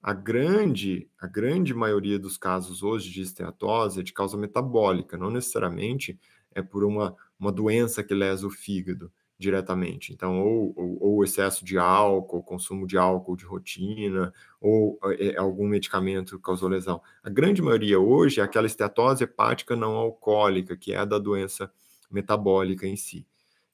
A 0.00 0.12
grande, 0.12 1.10
a 1.18 1.26
grande 1.26 1.74
maioria 1.74 2.20
dos 2.20 2.38
casos 2.38 2.84
hoje 2.84 3.10
de 3.10 3.22
esteatose 3.22 3.98
é 3.98 4.02
de 4.04 4.12
causa 4.12 4.36
metabólica, 4.36 5.18
não 5.18 5.28
necessariamente 5.28 6.20
é 6.54 6.62
por 6.62 6.84
uma, 6.84 7.16
uma 7.38 7.52
doença 7.52 8.02
que 8.02 8.14
lesa 8.14 8.46
o 8.46 8.50
fígado 8.50 9.12
diretamente. 9.38 10.12
Então, 10.12 10.40
ou, 10.40 10.72
ou, 10.76 11.02
ou, 11.02 11.24
excesso 11.24 11.64
de 11.64 11.76
álcool, 11.76 12.42
consumo 12.42 12.86
de 12.86 12.96
álcool 12.96 13.36
de 13.36 13.44
rotina, 13.44 14.32
ou 14.60 14.98
é, 15.18 15.36
algum 15.36 15.66
medicamento 15.66 16.38
causou 16.38 16.68
lesão. 16.68 17.02
A 17.22 17.28
grande 17.28 17.60
maioria 17.60 17.98
hoje 17.98 18.40
é 18.40 18.44
aquela 18.44 18.66
esteatose 18.66 19.24
hepática 19.24 19.74
não 19.74 19.96
alcoólica, 19.96 20.76
que 20.76 20.92
é 20.92 20.98
a 20.98 21.04
da 21.04 21.18
doença 21.18 21.70
metabólica 22.10 22.86
em 22.86 22.96
si. 22.96 23.26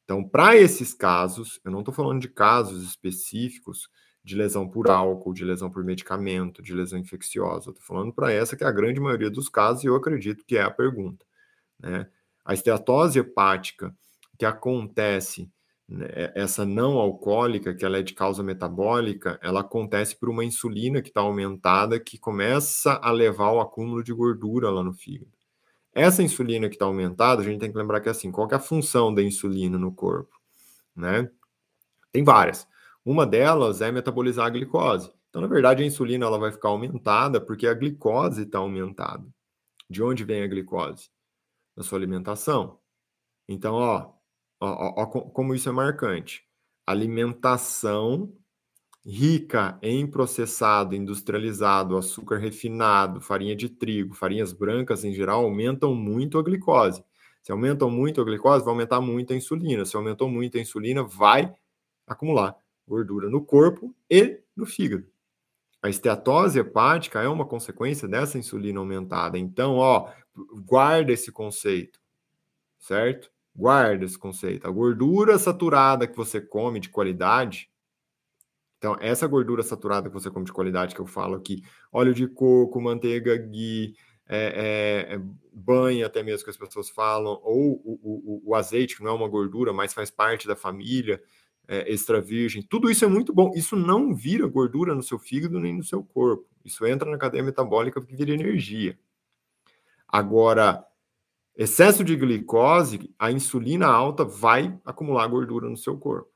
Então, 0.04 0.24
para 0.24 0.56
esses 0.56 0.94
casos, 0.94 1.60
eu 1.62 1.70
não 1.70 1.80
estou 1.80 1.92
falando 1.92 2.20
de 2.20 2.28
casos 2.28 2.82
específicos 2.82 3.90
de 4.24 4.34
lesão 4.34 4.66
por 4.66 4.88
álcool, 4.88 5.34
de 5.34 5.44
lesão 5.44 5.70
por 5.70 5.84
medicamento, 5.84 6.62
de 6.62 6.72
lesão 6.72 6.98
infecciosa. 6.98 7.70
Estou 7.70 7.84
falando 7.84 8.12
para 8.12 8.32
essa 8.32 8.56
que 8.56 8.64
é 8.64 8.66
a 8.66 8.72
grande 8.72 9.00
maioria 9.00 9.30
dos 9.30 9.50
casos, 9.50 9.84
e 9.84 9.86
eu 9.86 9.94
acredito 9.94 10.44
que 10.46 10.56
é 10.56 10.62
a 10.62 10.70
pergunta. 10.70 11.26
Né? 11.78 12.08
A 12.48 12.54
esteatose 12.54 13.18
hepática 13.18 13.94
que 14.38 14.46
acontece 14.46 15.50
né, 15.87 16.06
é, 16.08 16.32
essa 16.34 16.64
não 16.64 16.96
alcoólica, 16.96 17.74
que 17.74 17.84
ela 17.84 17.98
é 17.98 18.02
de 18.02 18.14
causa 18.14 18.42
metabólica, 18.42 19.38
ela 19.42 19.61
acontece 19.61 20.16
por 20.16 20.30
uma 20.30 20.42
insulina 20.42 21.02
que 21.02 21.08
está 21.08 21.20
aumentada, 21.20 22.00
que 22.00 22.16
começa 22.16 22.94
a 23.02 23.11
levar 23.11 23.48
ao 23.48 23.61
acúmulo 23.61 24.02
de 24.02 24.14
gordura 24.14 24.70
lá 24.70 24.82
no 24.82 24.94
fígado. 24.94 25.30
Essa 25.92 26.22
insulina 26.22 26.70
que 26.70 26.76
está 26.76 26.87
aumentada, 26.87 27.42
a 27.42 27.44
gente 27.44 27.61
tem 27.61 27.70
que 27.70 27.76
lembrar 27.76 28.00
que 28.00 28.08
assim, 28.08 28.32
qual 28.32 28.48
que 28.48 28.54
é 28.54 28.56
a 28.56 28.61
função 28.61 29.12
da 29.12 29.22
insulina 29.22 29.76
no 29.76 29.92
corpo? 29.92 30.34
Né? 30.96 31.30
Tem 32.11 32.24
várias. 32.24 32.66
Uma 33.04 33.26
delas 33.26 33.82
é 33.82 33.92
metabolizar 33.92 34.46
a 34.46 34.50
glicose. 34.50 35.12
Então, 35.28 35.42
na 35.42 35.48
verdade, 35.48 35.82
a 35.82 35.87
insulina 35.87 36.24
ela 36.24 36.38
vai 36.38 36.50
ficar 36.50 36.70
aumentada 36.70 37.42
porque 37.42 37.66
a 37.66 37.74
glicose 37.74 38.44
está 38.44 38.56
aumentada. 38.56 39.26
De 39.90 40.02
onde 40.02 40.24
vem 40.24 40.42
a 40.42 40.46
glicose? 40.46 41.11
Da 41.78 41.84
sua 41.84 41.98
alimentação. 41.98 42.78
Então, 43.48 43.74
ó, 43.74 44.12
Ó, 44.60 44.66
ó, 44.66 45.02
ó, 45.02 45.06
como 45.06 45.54
isso 45.54 45.68
é 45.68 45.72
marcante. 45.72 46.44
Alimentação 46.86 48.32
rica 49.06 49.78
em 49.82 50.06
processado, 50.06 50.94
industrializado, 50.94 51.96
açúcar 51.96 52.38
refinado, 52.38 53.20
farinha 53.20 53.56
de 53.56 53.68
trigo, 53.68 54.14
farinhas 54.14 54.52
brancas 54.52 55.04
em 55.04 55.12
geral, 55.14 55.44
aumentam 55.44 55.94
muito 55.94 56.38
a 56.38 56.42
glicose. 56.42 57.04
Se 57.42 57.52
aumentam 57.52 57.90
muito 57.90 58.20
a 58.20 58.24
glicose, 58.24 58.64
vai 58.64 58.72
aumentar 58.74 59.00
muito 59.00 59.32
a 59.32 59.36
insulina. 59.36 59.84
Se 59.84 59.96
aumentou 59.96 60.28
muito 60.30 60.58
a 60.58 60.60
insulina, 60.60 61.02
vai 61.04 61.54
acumular 62.06 62.56
gordura 62.86 63.30
no 63.30 63.44
corpo 63.44 63.94
e 64.10 64.40
no 64.56 64.66
fígado. 64.66 65.06
A 65.82 65.88
esteatose 65.88 66.58
hepática 66.58 67.20
é 67.20 67.28
uma 67.28 67.46
consequência 67.46 68.08
dessa 68.08 68.38
insulina 68.38 68.80
aumentada. 68.80 69.38
Então, 69.38 69.76
ó, 69.76 70.10
guarda 70.64 71.12
esse 71.12 71.30
conceito, 71.30 72.00
certo? 72.78 73.30
Guarda 73.54 74.04
esse 74.04 74.18
conceito. 74.18 74.66
A 74.66 74.70
gordura 74.70 75.38
saturada 75.38 76.06
que 76.06 76.16
você 76.16 76.40
come 76.40 76.80
de 76.80 76.88
qualidade. 76.88 77.70
Então, 78.78 78.96
essa 79.00 79.26
gordura 79.26 79.62
saturada 79.62 80.08
que 80.08 80.14
você 80.14 80.30
come 80.30 80.44
de 80.44 80.52
qualidade 80.52 80.94
que 80.94 81.00
eu 81.00 81.06
falo 81.06 81.34
aqui, 81.34 81.62
óleo 81.92 82.14
de 82.14 82.26
coco, 82.26 82.80
manteiga 82.80 83.36
ghee, 83.36 83.94
é, 84.28 85.14
é, 85.14 85.20
banho 85.52 86.06
até 86.06 86.22
mesmo 86.22 86.44
que 86.44 86.50
as 86.50 86.56
pessoas 86.56 86.90
falam, 86.90 87.40
ou 87.42 87.80
o, 87.84 88.00
o, 88.02 88.50
o, 88.50 88.54
azeite, 88.54 88.96
que 88.96 89.02
não 89.02 89.12
é 89.12 89.14
uma 89.14 89.28
gordura, 89.28 89.72
mas 89.72 89.94
faz 89.94 90.10
parte 90.10 90.46
da 90.46 90.54
família, 90.54 91.20
é, 91.68 91.92
extra 91.92 92.20
virgem, 92.20 92.62
tudo 92.62 92.90
isso 92.90 93.04
é 93.04 93.09
muito 93.09 93.33
bom. 93.33 93.52
Isso 93.54 93.76
não 93.76 94.14
vira 94.14 94.46
gordura 94.48 94.94
no 94.94 95.02
seu 95.02 95.18
fígado 95.18 95.61
nem 95.61 95.76
no 95.76 95.85
seu 95.85 96.02
corpo. 96.02 96.48
Isso 96.64 96.85
entra 96.87 97.09
na 97.11 97.18
cadeia 97.18 97.44
metabólica 97.44 98.00
porque 98.00 98.16
vira 98.16 98.33
energia. 98.33 98.98
Agora, 100.09 100.88
Excesso 101.59 102.04
de 102.04 102.14
glicose, 102.14 103.12
a 103.18 103.33
insulina 103.33 103.88
alta 103.88 104.24
vai 104.24 104.81
acumular 104.85 105.26
gordura 105.26 105.68
no 105.68 105.76
seu 105.76 105.98
corpo. 105.98 106.31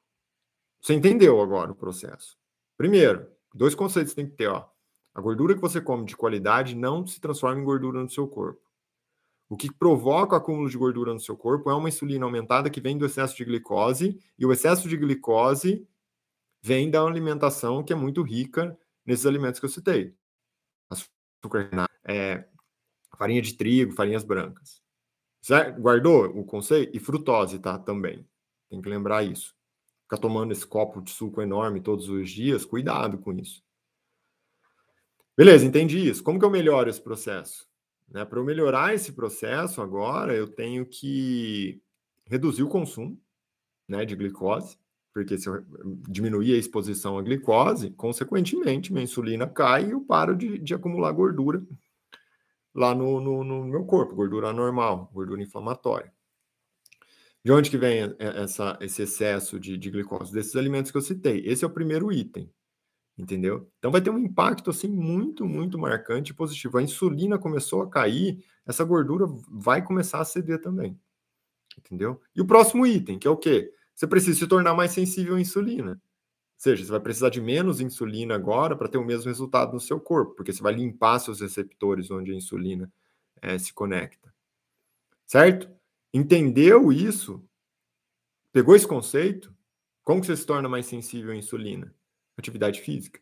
Você 0.80 0.94
entendeu 0.94 1.40
agora 1.40 1.70
o 1.70 1.76
processo? 1.76 2.36
Primeiro, 2.76 3.28
dois 3.54 3.72
conceitos 3.72 4.14
tem 4.14 4.26
que 4.26 4.34
ter, 4.34 4.48
ó. 4.48 4.68
A 5.14 5.20
gordura 5.20 5.54
que 5.54 5.60
você 5.60 5.80
come 5.80 6.06
de 6.06 6.16
qualidade 6.16 6.74
não 6.74 7.06
se 7.06 7.20
transforma 7.20 7.60
em 7.60 7.64
gordura 7.64 8.02
no 8.02 8.10
seu 8.10 8.26
corpo. 8.26 8.60
O 9.52 9.56
que 9.58 9.70
provoca 9.70 10.34
o 10.34 10.38
acúmulo 10.38 10.70
de 10.70 10.78
gordura 10.78 11.12
no 11.12 11.20
seu 11.20 11.36
corpo 11.36 11.70
é 11.70 11.74
uma 11.74 11.90
insulina 11.90 12.24
aumentada 12.24 12.70
que 12.70 12.80
vem 12.80 12.96
do 12.96 13.04
excesso 13.04 13.36
de 13.36 13.44
glicose, 13.44 14.18
e 14.38 14.46
o 14.46 14.50
excesso 14.50 14.88
de 14.88 14.96
glicose 14.96 15.86
vem 16.62 16.90
da 16.90 17.02
alimentação 17.02 17.84
que 17.84 17.92
é 17.92 17.96
muito 17.96 18.22
rica 18.22 18.74
nesses 19.04 19.26
alimentos 19.26 19.60
que 19.60 19.66
eu 19.66 19.70
citei. 19.70 20.16
Açúcar, 20.88 21.68
é, 22.02 22.48
farinha 23.18 23.42
de 23.42 23.52
trigo, 23.52 23.92
farinhas 23.92 24.24
brancas. 24.24 24.80
Certo? 25.42 25.82
Guardou 25.82 26.28
o 26.28 26.46
conceito? 26.46 26.96
E 26.96 26.98
frutose, 26.98 27.58
tá? 27.58 27.78
Também. 27.78 28.26
Tem 28.70 28.80
que 28.80 28.88
lembrar 28.88 29.22
isso. 29.22 29.54
Ficar 30.04 30.16
tomando 30.16 30.52
esse 30.52 30.66
copo 30.66 31.02
de 31.02 31.10
suco 31.10 31.42
enorme 31.42 31.82
todos 31.82 32.08
os 32.08 32.30
dias, 32.30 32.64
cuidado 32.64 33.18
com 33.18 33.34
isso. 33.34 33.62
Beleza, 35.36 35.66
entendi 35.66 36.08
isso. 36.08 36.24
Como 36.24 36.38
que 36.38 36.44
eu 36.46 36.50
melhoro 36.50 36.88
esse 36.88 37.02
processo? 37.02 37.70
Né, 38.12 38.24
Para 38.26 38.38
eu 38.38 38.44
melhorar 38.44 38.94
esse 38.94 39.12
processo 39.12 39.80
agora, 39.80 40.34
eu 40.34 40.46
tenho 40.46 40.84
que 40.84 41.80
reduzir 42.26 42.62
o 42.62 42.68
consumo 42.68 43.18
né, 43.88 44.04
de 44.04 44.14
glicose, 44.14 44.78
porque 45.14 45.38
se 45.38 45.48
eu 45.48 45.64
diminuir 46.08 46.54
a 46.54 46.58
exposição 46.58 47.16
à 47.18 47.22
glicose, 47.22 47.90
consequentemente, 47.90 48.92
minha 48.92 49.04
insulina 49.04 49.46
cai 49.46 49.86
e 49.86 49.90
eu 49.92 50.00
paro 50.02 50.36
de, 50.36 50.58
de 50.58 50.74
acumular 50.74 51.10
gordura 51.12 51.62
lá 52.74 52.94
no, 52.94 53.20
no, 53.20 53.42
no 53.42 53.64
meu 53.64 53.84
corpo, 53.84 54.14
gordura 54.14 54.52
normal, 54.52 55.10
gordura 55.12 55.42
inflamatória. 55.42 56.12
De 57.44 57.50
onde 57.50 57.70
que 57.70 57.78
vem 57.78 58.14
essa, 58.18 58.78
esse 58.80 59.02
excesso 59.02 59.58
de, 59.58 59.76
de 59.76 59.90
glicose? 59.90 60.32
Desses 60.32 60.54
alimentos 60.54 60.90
que 60.90 60.96
eu 60.96 61.02
citei. 61.02 61.42
Esse 61.44 61.64
é 61.64 61.66
o 61.66 61.72
primeiro 61.72 62.12
item, 62.12 62.48
entendeu? 63.16 63.70
Então 63.78 63.90
vai 63.90 64.00
ter 64.00 64.10
um 64.10 64.18
impacto 64.18 64.70
assim 64.70 64.88
muito, 64.88 65.44
muito 65.46 65.78
marcante 65.78 66.32
e 66.32 66.34
positivo. 66.34 66.78
A 66.78 66.82
insulina 66.82 67.38
começou 67.38 67.82
a 67.82 67.90
cair, 67.90 68.44
essa 68.66 68.84
gordura 68.84 69.26
vai 69.48 69.82
começar 69.82 70.20
a 70.20 70.24
ceder 70.24 70.60
também, 70.60 70.98
entendeu? 71.78 72.20
E 72.34 72.40
o 72.40 72.46
próximo 72.46 72.86
item, 72.86 73.18
que 73.18 73.26
é 73.26 73.30
o 73.30 73.36
quê? 73.36 73.72
Você 73.94 74.06
precisa 74.06 74.38
se 74.38 74.46
tornar 74.46 74.74
mais 74.74 74.92
sensível 74.92 75.36
à 75.36 75.40
insulina 75.40 76.00
seja, 76.62 76.84
você 76.84 76.92
vai 76.92 77.00
precisar 77.00 77.28
de 77.28 77.40
menos 77.40 77.80
insulina 77.80 78.36
agora 78.36 78.76
para 78.76 78.86
ter 78.86 78.96
o 78.96 79.04
mesmo 79.04 79.26
resultado 79.26 79.72
no 79.72 79.80
seu 79.80 79.98
corpo, 79.98 80.36
porque 80.36 80.52
você 80.52 80.62
vai 80.62 80.72
limpar 80.72 81.18
seus 81.18 81.40
receptores 81.40 82.08
onde 82.08 82.30
a 82.30 82.36
insulina 82.36 82.88
é, 83.40 83.58
se 83.58 83.72
conecta. 83.72 84.32
Certo? 85.26 85.68
Entendeu 86.14 86.92
isso? 86.92 87.44
Pegou 88.52 88.76
esse 88.76 88.86
conceito? 88.86 89.52
Como 90.04 90.20
que 90.20 90.28
você 90.28 90.36
se 90.36 90.46
torna 90.46 90.68
mais 90.68 90.86
sensível 90.86 91.32
à 91.32 91.36
insulina? 91.36 91.92
Atividade 92.36 92.80
física. 92.80 93.20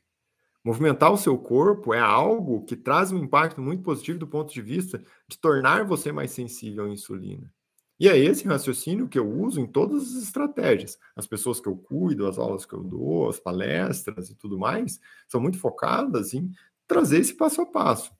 Movimentar 0.62 1.10
o 1.10 1.16
seu 1.16 1.38
corpo 1.38 1.94
é 1.94 2.00
algo 2.00 2.64
que 2.64 2.76
traz 2.76 3.10
um 3.12 3.18
impacto 3.18 3.62
muito 3.62 3.82
positivo 3.82 4.18
do 4.18 4.26
ponto 4.26 4.52
de 4.52 4.60
vista 4.60 5.02
de 5.26 5.38
tornar 5.38 5.84
você 5.84 6.12
mais 6.12 6.30
sensível 6.32 6.84
à 6.84 6.88
insulina. 6.88 7.52
E 7.98 8.08
é 8.08 8.16
esse 8.16 8.46
raciocínio 8.46 9.08
que 9.08 9.18
eu 9.18 9.30
uso 9.30 9.60
em 9.60 9.66
todas 9.66 10.02
as 10.02 10.22
estratégias. 10.22 10.98
As 11.14 11.26
pessoas 11.26 11.60
que 11.60 11.68
eu 11.68 11.76
cuido, 11.76 12.26
as 12.26 12.38
aulas 12.38 12.64
que 12.64 12.72
eu 12.72 12.82
dou, 12.82 13.28
as 13.28 13.38
palestras 13.38 14.30
e 14.30 14.34
tudo 14.34 14.58
mais, 14.58 14.98
são 15.28 15.40
muito 15.40 15.58
focadas 15.58 16.32
em 16.32 16.50
trazer 16.86 17.18
esse 17.20 17.34
passo 17.34 17.60
a 17.60 17.66
passo. 17.66 18.10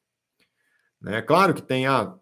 Né? 1.01 1.23
Claro 1.23 1.55
que 1.55 1.63
tem, 1.63 1.87
a, 1.87 2.15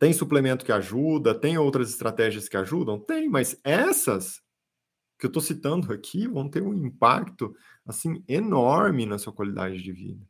tem 0.00 0.12
suplemento 0.12 0.64
que 0.64 0.72
ajuda, 0.72 1.32
tem 1.32 1.56
outras 1.58 1.90
estratégias 1.90 2.48
que 2.48 2.56
ajudam? 2.56 2.98
Tem, 2.98 3.28
mas 3.28 3.56
essas 3.62 4.42
que 5.16 5.26
eu 5.26 5.28
estou 5.28 5.42
citando 5.42 5.92
aqui 5.92 6.26
vão 6.26 6.48
ter 6.48 6.62
um 6.62 6.74
impacto 6.74 7.54
assim 7.90 8.24
enorme 8.26 9.06
na 9.06 9.18
sua 9.18 9.32
qualidade 9.32 9.82
de 9.82 9.92
vida. 9.92 10.26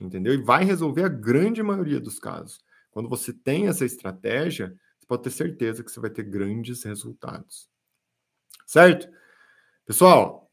Entendeu? 0.00 0.34
E 0.34 0.42
vai 0.42 0.64
resolver 0.64 1.04
a 1.04 1.08
grande 1.08 1.62
maioria 1.62 2.00
dos 2.00 2.18
casos. 2.18 2.60
Quando 2.90 3.08
você 3.08 3.32
tem 3.32 3.68
essa 3.68 3.84
estratégia, 3.84 4.74
pode 5.10 5.24
ter 5.24 5.30
certeza 5.30 5.82
que 5.82 5.90
você 5.90 5.98
vai 5.98 6.08
ter 6.08 6.22
grandes 6.22 6.84
resultados. 6.84 7.68
Certo? 8.64 9.08
Pessoal, 9.84 10.48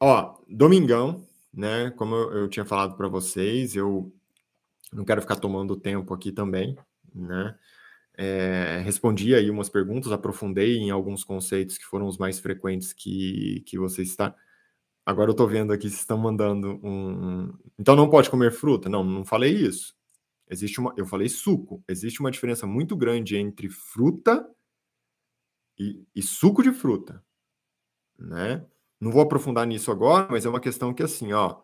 ó, 0.00 0.40
domingão, 0.48 1.22
né? 1.52 1.90
Como 1.90 2.14
eu, 2.14 2.32
eu 2.32 2.48
tinha 2.48 2.64
falado 2.64 2.96
para 2.96 3.08
vocês, 3.08 3.76
eu 3.76 4.10
não 4.90 5.04
quero 5.04 5.20
ficar 5.20 5.36
tomando 5.36 5.76
tempo 5.76 6.14
aqui 6.14 6.32
também, 6.32 6.78
né? 7.14 7.54
É, 8.16 8.80
respondi 8.82 9.34
aí 9.34 9.50
umas 9.50 9.68
perguntas, 9.68 10.12
aprofundei 10.12 10.78
em 10.78 10.90
alguns 10.90 11.22
conceitos 11.22 11.76
que 11.76 11.84
foram 11.84 12.06
os 12.06 12.16
mais 12.16 12.40
frequentes 12.40 12.94
que, 12.94 13.62
que 13.66 13.78
vocês 13.78 14.08
estão. 14.08 14.34
Agora 15.04 15.30
eu 15.30 15.32
estou 15.32 15.48
vendo 15.48 15.72
aqui, 15.72 15.88
vocês 15.88 16.00
estão 16.00 16.18
mandando 16.18 16.80
um. 16.84 17.52
Então 17.78 17.96
não 17.96 18.08
pode 18.08 18.30
comer 18.30 18.52
fruta? 18.52 18.88
Não, 18.88 19.02
não 19.02 19.24
falei 19.24 19.52
isso. 19.52 19.94
Existe 20.48 20.80
uma, 20.80 20.92
eu 20.96 21.06
falei 21.06 21.28
suco. 21.28 21.82
Existe 21.88 22.20
uma 22.20 22.30
diferença 22.30 22.66
muito 22.66 22.96
grande 22.96 23.36
entre 23.36 23.68
fruta 23.68 24.48
e, 25.78 26.04
e 26.14 26.22
suco 26.22 26.62
de 26.62 26.72
fruta, 26.72 27.24
né? 28.18 28.66
Não 29.00 29.10
vou 29.10 29.22
aprofundar 29.22 29.66
nisso 29.66 29.90
agora, 29.90 30.28
mas 30.30 30.44
é 30.44 30.48
uma 30.48 30.60
questão 30.60 30.92
que 30.92 31.02
assim, 31.02 31.32
ó, 31.32 31.62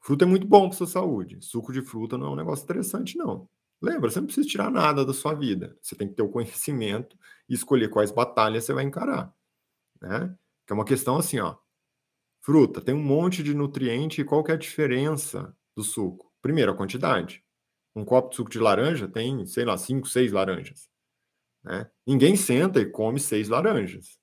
fruta 0.00 0.24
é 0.24 0.28
muito 0.28 0.46
bom 0.46 0.68
para 0.68 0.78
sua 0.78 0.86
saúde. 0.86 1.38
Suco 1.40 1.72
de 1.72 1.82
fruta 1.82 2.16
não 2.16 2.28
é 2.28 2.30
um 2.30 2.36
negócio 2.36 2.62
interessante, 2.62 3.18
não. 3.18 3.48
Lembra, 3.82 4.10
você 4.10 4.20
não 4.20 4.26
precisa 4.26 4.48
tirar 4.48 4.70
nada 4.70 5.04
da 5.04 5.12
sua 5.12 5.34
vida. 5.34 5.76
Você 5.82 5.96
tem 5.96 6.08
que 6.08 6.14
ter 6.14 6.22
o 6.22 6.28
conhecimento 6.28 7.18
e 7.48 7.54
escolher 7.54 7.88
quais 7.90 8.12
batalhas 8.12 8.64
você 8.64 8.72
vai 8.72 8.84
encarar, 8.84 9.34
né? 10.00 10.34
Que 10.66 10.72
é 10.72 10.74
uma 10.74 10.84
questão 10.84 11.16
assim, 11.16 11.40
ó. 11.40 11.56
Fruta 12.44 12.82
tem 12.82 12.94
um 12.94 13.02
monte 13.02 13.42
de 13.42 13.54
nutriente 13.54 14.20
e 14.20 14.24
qual 14.24 14.44
que 14.44 14.52
é 14.52 14.54
a 14.54 14.58
diferença 14.58 15.56
do 15.74 15.82
suco? 15.82 16.30
Primeiro, 16.42 16.72
a 16.72 16.76
quantidade. 16.76 17.42
Um 17.96 18.04
copo 18.04 18.28
de 18.28 18.36
suco 18.36 18.50
de 18.50 18.58
laranja 18.58 19.08
tem, 19.08 19.46
sei 19.46 19.64
lá, 19.64 19.78
cinco, 19.78 20.06
seis 20.06 20.30
laranjas. 20.30 20.90
Né? 21.64 21.90
Ninguém 22.06 22.36
senta 22.36 22.82
e 22.82 22.84
come 22.84 23.18
seis 23.18 23.48
laranjas. 23.48 24.18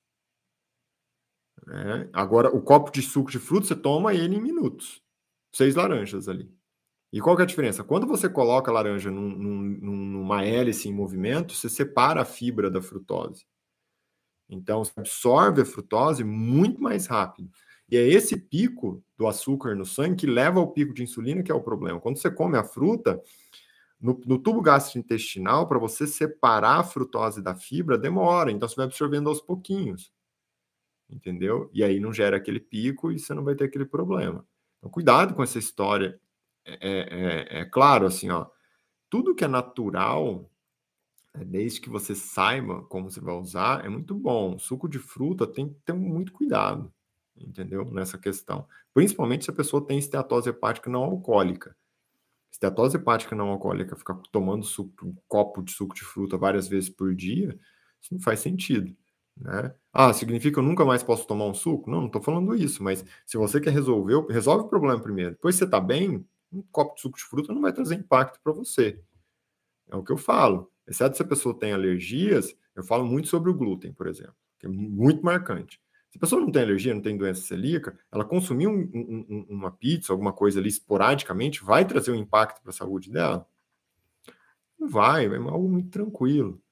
Né? 1.66 2.08
Agora, 2.12 2.48
o 2.54 2.62
copo 2.62 2.92
de 2.92 3.02
suco 3.02 3.28
de 3.28 3.40
fruta, 3.40 3.66
você 3.66 3.74
toma 3.74 4.14
ele 4.14 4.36
em 4.36 4.40
minutos. 4.40 5.02
Seis 5.52 5.74
laranjas 5.74 6.28
ali. 6.28 6.48
E 7.12 7.20
qual 7.20 7.34
que 7.34 7.42
é 7.42 7.44
a 7.44 7.48
diferença? 7.48 7.82
Quando 7.82 8.06
você 8.06 8.28
coloca 8.28 8.70
a 8.70 8.74
laranja 8.74 9.10
num, 9.10 9.30
num, 9.30 9.62
numa 9.80 10.44
hélice 10.44 10.88
em 10.88 10.94
movimento, 10.94 11.54
você 11.54 11.68
separa 11.68 12.22
a 12.22 12.24
fibra 12.24 12.70
da 12.70 12.80
frutose. 12.80 13.44
Então, 14.48 14.84
você 14.84 14.92
absorve 14.96 15.62
a 15.62 15.66
frutose 15.66 16.22
muito 16.22 16.80
mais 16.80 17.06
rápido. 17.06 17.50
E 17.92 17.96
é 17.98 18.08
esse 18.08 18.38
pico 18.38 19.04
do 19.18 19.26
açúcar 19.26 19.74
no 19.76 19.84
sangue 19.84 20.16
que 20.16 20.26
leva 20.26 20.58
ao 20.58 20.72
pico 20.72 20.94
de 20.94 21.02
insulina 21.02 21.42
que 21.42 21.52
é 21.52 21.54
o 21.54 21.60
problema. 21.60 22.00
Quando 22.00 22.16
você 22.16 22.30
come 22.30 22.56
a 22.56 22.64
fruta, 22.64 23.22
no, 24.00 24.18
no 24.24 24.38
tubo 24.38 24.62
gastrointestinal, 24.62 25.68
para 25.68 25.78
você 25.78 26.06
separar 26.06 26.80
a 26.80 26.84
frutose 26.84 27.42
da 27.42 27.54
fibra, 27.54 27.98
demora. 27.98 28.50
Então, 28.50 28.66
você 28.66 28.76
vai 28.76 28.86
absorvendo 28.86 29.28
aos 29.28 29.42
pouquinhos. 29.42 30.10
Entendeu? 31.06 31.68
E 31.70 31.84
aí 31.84 32.00
não 32.00 32.14
gera 32.14 32.38
aquele 32.38 32.60
pico 32.60 33.12
e 33.12 33.18
você 33.18 33.34
não 33.34 33.44
vai 33.44 33.54
ter 33.54 33.64
aquele 33.64 33.84
problema. 33.84 34.42
Então, 34.78 34.90
cuidado 34.90 35.34
com 35.34 35.42
essa 35.42 35.58
história. 35.58 36.18
É, 36.64 36.72
é, 36.80 37.58
é, 37.58 37.60
é 37.60 37.64
claro, 37.66 38.06
assim, 38.06 38.30
ó. 38.30 38.46
Tudo 39.10 39.34
que 39.34 39.44
é 39.44 39.48
natural, 39.48 40.50
é, 41.34 41.44
desde 41.44 41.78
que 41.78 41.90
você 41.90 42.14
saiba 42.14 42.84
como 42.84 43.10
você 43.10 43.20
vai 43.20 43.34
usar, 43.34 43.84
é 43.84 43.88
muito 43.90 44.14
bom. 44.14 44.58
Suco 44.58 44.88
de 44.88 44.98
fruta 44.98 45.46
tem 45.46 45.68
que 45.68 45.74
ter 45.84 45.92
muito 45.92 46.32
cuidado, 46.32 46.90
entendeu? 47.36 47.84
Nessa 47.90 48.18
questão. 48.18 48.66
Principalmente 48.94 49.44
se 49.44 49.50
a 49.50 49.54
pessoa 49.54 49.84
tem 49.86 49.98
esteatose 49.98 50.50
hepática 50.50 50.90
não 50.90 51.02
alcoólica. 51.02 51.76
Esteatose 52.50 52.96
hepática 52.96 53.34
não 53.34 53.48
alcoólica, 53.48 53.96
ficar 53.96 54.14
tomando 54.30 54.64
suco, 54.64 55.06
um 55.06 55.14
copo 55.26 55.62
de 55.62 55.72
suco 55.72 55.94
de 55.94 56.02
fruta 56.02 56.36
várias 56.36 56.68
vezes 56.68 56.90
por 56.90 57.14
dia, 57.14 57.58
isso 58.00 58.14
não 58.14 58.20
faz 58.20 58.40
sentido. 58.40 58.94
Né? 59.36 59.74
Ah, 59.92 60.12
significa 60.12 60.54
que 60.54 60.58
eu 60.58 60.62
nunca 60.62 60.84
mais 60.84 61.02
posso 61.02 61.26
tomar 61.26 61.46
um 61.46 61.54
suco? 61.54 61.90
Não, 61.90 62.00
não 62.00 62.06
estou 62.06 62.22
falando 62.22 62.54
isso, 62.54 62.82
mas 62.82 63.04
se 63.26 63.36
você 63.36 63.60
quer 63.60 63.72
resolver, 63.72 64.26
resolve 64.28 64.64
o 64.64 64.68
problema 64.68 65.00
primeiro. 65.00 65.32
Depois 65.32 65.56
você 65.56 65.64
está 65.64 65.80
bem, 65.80 66.24
um 66.52 66.62
copo 66.70 66.94
de 66.94 67.00
suco 67.00 67.16
de 67.16 67.24
fruta 67.24 67.52
não 67.52 67.62
vai 67.62 67.72
trazer 67.72 67.94
impacto 67.94 68.40
para 68.42 68.52
você. 68.52 69.00
É 69.90 69.96
o 69.96 70.02
que 70.02 70.12
eu 70.12 70.16
falo. 70.16 70.70
Exceto 70.86 71.16
se 71.16 71.22
a 71.22 71.26
pessoa 71.26 71.58
tem 71.58 71.72
alergias, 71.72 72.54
eu 72.74 72.82
falo 72.82 73.04
muito 73.06 73.28
sobre 73.28 73.50
o 73.50 73.54
glúten, 73.54 73.92
por 73.92 74.06
exemplo, 74.06 74.34
que 74.58 74.66
é 74.66 74.68
muito 74.68 75.24
marcante. 75.24 75.80
Se 76.12 76.18
a 76.18 76.20
pessoa 76.20 76.42
não 76.42 76.52
tem 76.52 76.62
alergia, 76.62 76.94
não 76.94 77.00
tem 77.00 77.16
doença 77.16 77.40
celíaca, 77.40 77.98
ela 78.12 78.22
consumir 78.22 78.66
um, 78.66 78.82
um, 78.92 79.46
uma 79.48 79.72
pizza, 79.72 80.12
alguma 80.12 80.30
coisa 80.30 80.60
ali 80.60 80.68
esporadicamente, 80.68 81.64
vai 81.64 81.86
trazer 81.86 82.12
um 82.12 82.14
impacto 82.14 82.60
para 82.60 82.68
a 82.68 82.74
saúde 82.74 83.10
dela? 83.10 83.48
Não 84.78 84.88
vai, 84.88 85.24
é 85.24 85.36
algo 85.36 85.70
muito 85.70 85.88
tranquilo. 85.88 86.62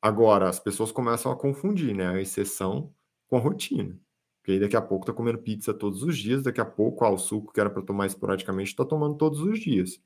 Agora, 0.00 0.48
as 0.48 0.60
pessoas 0.60 0.92
começam 0.92 1.32
a 1.32 1.36
confundir, 1.36 1.92
né? 1.92 2.06
A 2.06 2.20
exceção 2.20 2.94
com 3.26 3.36
a 3.36 3.40
rotina. 3.40 3.98
Porque 4.38 4.52
aí 4.52 4.60
daqui 4.60 4.76
a 4.76 4.82
pouco 4.82 5.06
tá 5.06 5.12
comendo 5.12 5.38
pizza 5.38 5.74
todos 5.74 6.04
os 6.04 6.16
dias, 6.16 6.44
daqui 6.44 6.60
a 6.60 6.64
pouco, 6.64 7.04
ah, 7.04 7.10
o 7.10 7.18
suco 7.18 7.52
que 7.52 7.58
era 7.58 7.70
para 7.70 7.82
tomar 7.82 8.06
esporadicamente, 8.06 8.70
está 8.70 8.84
tomando 8.84 9.16
todos 9.16 9.40
os 9.40 9.58
dias. 9.58 10.00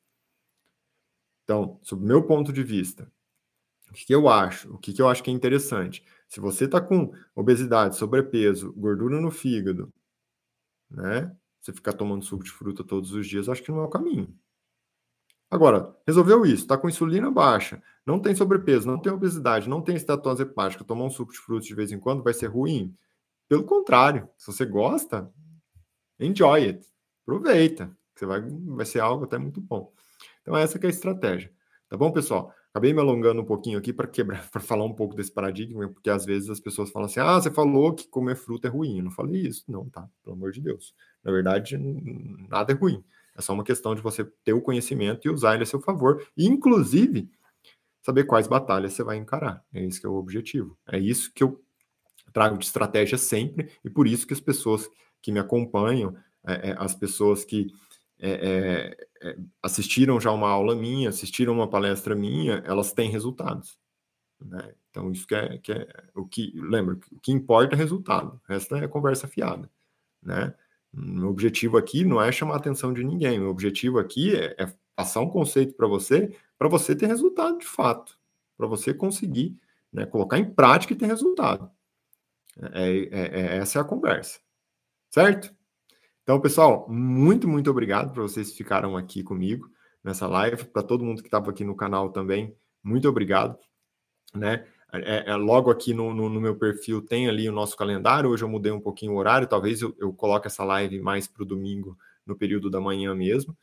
Então, 1.45 1.79
sob 1.83 2.07
meu 2.07 2.23
ponto 2.27 2.55
de 2.55 2.63
vista, 2.63 3.13
o 3.91 3.93
que, 3.93 4.07
que 4.07 4.15
eu 4.15 4.29
acho? 4.31 4.73
O 4.73 4.79
que, 4.79 4.95
que 4.95 5.03
eu 5.03 5.09
acho 5.09 5.23
que 5.23 5.31
é 5.31 5.35
interessante? 5.35 6.03
Se 6.29 6.41
você 6.41 6.67
está 6.67 6.81
com 6.81 7.13
obesidade, 7.35 7.97
sobrepeso, 7.97 8.73
gordura 8.75 9.21
no 9.21 9.31
fígado, 9.31 9.93
né? 10.91 11.35
Você 11.61 11.73
ficar 11.73 11.95
tomando 11.95 12.25
suco 12.25 12.45
de 12.45 12.51
fruta 12.51 12.85
todos 12.85 13.13
os 13.13 13.27
dias, 13.27 13.49
acho 13.49 13.63
que 13.63 13.71
não 13.71 13.81
é 13.81 13.85
o 13.85 13.91
caminho. 13.91 14.33
Agora, 15.51 15.97
resolveu 16.07 16.45
isso, 16.45 16.63
está 16.63 16.77
com 16.77 16.89
insulina 16.89 17.31
baixa, 17.31 17.83
não 18.05 18.21
tem 18.21 18.35
sobrepeso, 18.35 18.87
não 18.87 19.01
tem 19.01 19.11
obesidade, 19.11 19.69
não 19.69 19.81
tem 19.81 19.97
estatose 19.97 20.43
hepática, 20.43 20.85
tomar 20.85 21.05
um 21.05 21.11
suco 21.11 21.33
de 21.33 21.39
frutas 21.39 21.67
de 21.67 21.75
vez 21.75 21.91
em 21.91 21.99
quando 21.99 22.23
vai 22.23 22.35
ser 22.35 22.47
ruim? 22.47 22.95
Pelo 23.49 23.65
contrário, 23.65 24.29
se 24.37 24.47
você 24.47 24.67
gosta, 24.67 25.33
enjoy 26.21 26.67
it, 26.67 26.87
aproveita, 27.23 27.97
você 28.15 28.27
vai, 28.27 28.43
vai 28.43 28.85
ser 28.85 29.01
algo 29.01 29.25
até 29.25 29.39
muito 29.39 29.59
bom. 29.59 29.91
Então 30.43 30.55
essa 30.55 30.79
é 30.79 30.87
a 30.87 30.91
estratégia, 30.91 31.51
tá 31.89 31.97
bom, 31.97 32.13
pessoal? 32.13 32.55
Acabei 32.79 32.93
me 32.93 33.01
alongando 33.01 33.43
um 33.43 33.45
pouquinho 33.45 33.77
aqui 33.77 33.93
para 33.93 34.07
quebrar, 34.07 34.49
para 34.53 34.61
falar 34.61 34.85
um 34.85 34.95
pouco 34.95 35.17
desse 35.17 35.33
paradigma, 35.33 35.89
porque 35.89 36.09
às 36.09 36.25
vezes 36.25 36.49
as 36.49 36.61
pessoas 36.61 36.91
falam 36.91 37.07
assim: 37.07 37.19
ah, 37.19 37.35
você 37.35 37.51
falou 37.51 37.93
que 37.93 38.07
comer 38.07 38.37
fruta 38.37 38.69
é 38.69 38.71
ruim. 38.71 38.99
Eu 38.99 39.05
não 39.05 39.11
falei 39.11 39.43
isso, 39.43 39.65
não, 39.67 39.91
tá? 39.91 40.09
Pelo 40.23 40.37
amor 40.37 40.53
de 40.53 40.61
Deus. 40.61 40.95
Na 41.25 41.33
verdade, 41.33 41.77
nada 42.49 42.73
é 42.73 42.77
ruim. 42.77 43.03
É 43.37 43.43
só 43.43 43.53
uma 43.53 43.65
questão 43.65 43.97
de 43.97 44.01
você 44.01 44.25
ter 44.45 44.53
o 44.53 44.63
conhecimento 44.63 45.27
e 45.27 45.31
usar 45.31 45.55
ele 45.55 45.65
a 45.65 45.67
seu 45.67 45.81
favor. 45.81 46.25
E, 46.37 46.47
inclusive, 46.47 47.29
saber 48.01 48.25
quais 48.25 48.47
batalhas 48.47 48.93
você 48.93 49.03
vai 49.03 49.17
encarar. 49.17 49.65
É 49.75 49.85
isso 49.85 50.01
que 50.01 50.07
é 50.07 50.11
o 50.11 50.15
objetivo. 50.15 50.79
É 50.87 51.01
isso 51.01 51.33
que 51.35 51.43
eu 51.43 51.61
trago 52.33 52.57
de 52.59 52.67
estratégia 52.67 53.19
sempre, 53.19 53.73
e 53.85 53.91
por 53.91 54.07
isso 54.07 54.27
que 54.27 54.35
as 54.35 54.41
pessoas 54.41 54.89
que 55.21 55.33
me 55.33 55.41
acompanham, 55.41 56.15
é, 56.47 56.71
é, 56.71 56.77
as 56.79 56.95
pessoas 56.95 57.45
que 57.45 57.73
é, 58.21 58.31
é, 58.31 59.29
é, 59.29 59.37
assistiram 59.63 60.21
já 60.21 60.33
uma 60.33 60.49
aula 60.49 60.75
minha, 60.75 61.09
assistiram 61.09 61.53
uma 61.53 61.69
palestra 61.69 62.15
minha, 62.15 62.63
elas 62.67 62.93
têm 62.93 63.11
resultados. 63.11 63.79
Né? 64.41 64.75
Então, 64.91 65.11
isso 65.13 65.27
que 65.27 65.35
é, 65.35 65.59
que 65.59 65.73
é 65.73 65.87
o 66.15 66.27
que, 66.27 66.53
lembra, 66.55 66.99
o 67.13 67.21
que 67.21 67.33
importa 67.33 67.75
é 67.75 67.79
resultado, 67.79 68.41
o 68.49 68.53
resto 68.53 68.75
é 68.75 68.89
conversa 68.89 69.29
fiada. 69.29 69.71
Né? 70.23 70.55
Meu 70.93 71.29
objetivo 71.29 71.77
aqui 71.77 72.05
não 72.05 72.21
é 72.21 72.33
chamar 72.33 72.55
a 72.55 72.59
atenção 72.59 72.93
de 72.93 73.05
ninguém, 73.05 73.39
meu 73.39 73.51
objetivo 73.51 73.99
aqui 73.99 74.35
é, 74.35 74.55
é 74.59 74.73
passar 74.97 75.21
um 75.21 75.31
conceito 75.31 75.75
para 75.75 75.87
você, 75.87 76.37
para 76.59 76.69
você 76.69 76.97
ter 76.97 77.07
resultado 77.07 77.59
de 77.59 77.67
fato, 77.67 78.19
para 78.57 78.67
você 78.67 78.93
conseguir 78.93 79.57
né, 79.93 80.05
colocar 80.07 80.39
em 80.39 80.53
prática 80.53 80.93
e 80.93 80.97
ter 80.97 81.07
resultado. 81.07 81.71
É, 82.73 82.91
é, 82.91 83.41
é, 83.41 83.57
essa 83.59 83.79
é 83.79 83.83
a 83.83 83.85
conversa, 83.85 84.41
certo? 85.09 85.55
Então, 86.29 86.39
pessoal, 86.39 86.87
muito, 86.91 87.49
muito 87.49 87.71
obrigado 87.71 88.13
por 88.13 88.21
vocês 88.21 88.51
que 88.51 88.59
ficaram 88.59 88.99
aqui 88.99 89.23
comigo 89.23 89.67
nessa 90.05 90.27
live. 90.27 90.63
Para 90.67 90.83
todo 90.83 91.03
mundo 91.03 91.23
que 91.23 91.27
estava 91.27 91.51
aqui 91.51 91.65
no 91.65 91.75
canal 91.75 92.11
também, 92.11 92.55
muito 92.85 93.09
obrigado. 93.09 93.59
Né? 94.35 94.67
é, 94.93 95.31
é, 95.31 95.37
logo 95.37 95.71
aqui 95.71 95.95
no, 95.95 96.13
no, 96.13 96.29
no, 96.29 96.39
meu 96.39 96.55
perfil 96.55 97.01
tem 97.01 97.31
ali 97.31 97.49
o 97.49 97.53
nosso 97.53 97.75
calendário. 97.79 98.29
Hoje 98.29 98.45
eu 98.45 98.49
mudei 98.51 98.71
um 98.71 98.79
pouquinho 98.79 99.13
o 99.15 99.17
horário, 99.17 99.49
talvez 99.49 99.81
eu, 99.81 99.97
eu 99.99 100.13
coloque 100.13 100.49
essa 100.49 100.63
live 100.65 101.01
mais 101.01 101.27
para 101.27 101.45
o 101.45 101.47
domingo, 101.47 101.97
no 102.27 102.37
período 102.37 102.69
da 102.69 102.79
manhã 102.79 103.15
mesmo. 103.15 103.57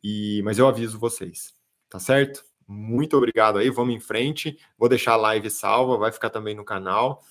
E, 0.00 0.40
mas 0.44 0.56
eu 0.56 0.68
aviso 0.68 1.00
vocês, 1.00 1.52
tá 1.88 1.98
certo? 1.98 2.44
Muito 2.64 3.16
obrigado 3.16 3.58
aí, 3.58 3.70
vamos 3.70 3.92
em 3.92 3.98
frente. 3.98 4.56
Vou 4.78 4.88
deixar 4.88 5.14
a 5.14 5.16
live 5.16 5.50
salva, 5.50 5.98
vai 5.98 6.12
ficar 6.12 6.30
também 6.30 6.54
no 6.54 6.64
canal. 6.64 7.24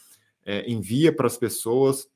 É, 0.46 0.70
envia 0.70 1.16
para 1.16 1.28
as 1.28 1.38
pessoas. 1.38 2.12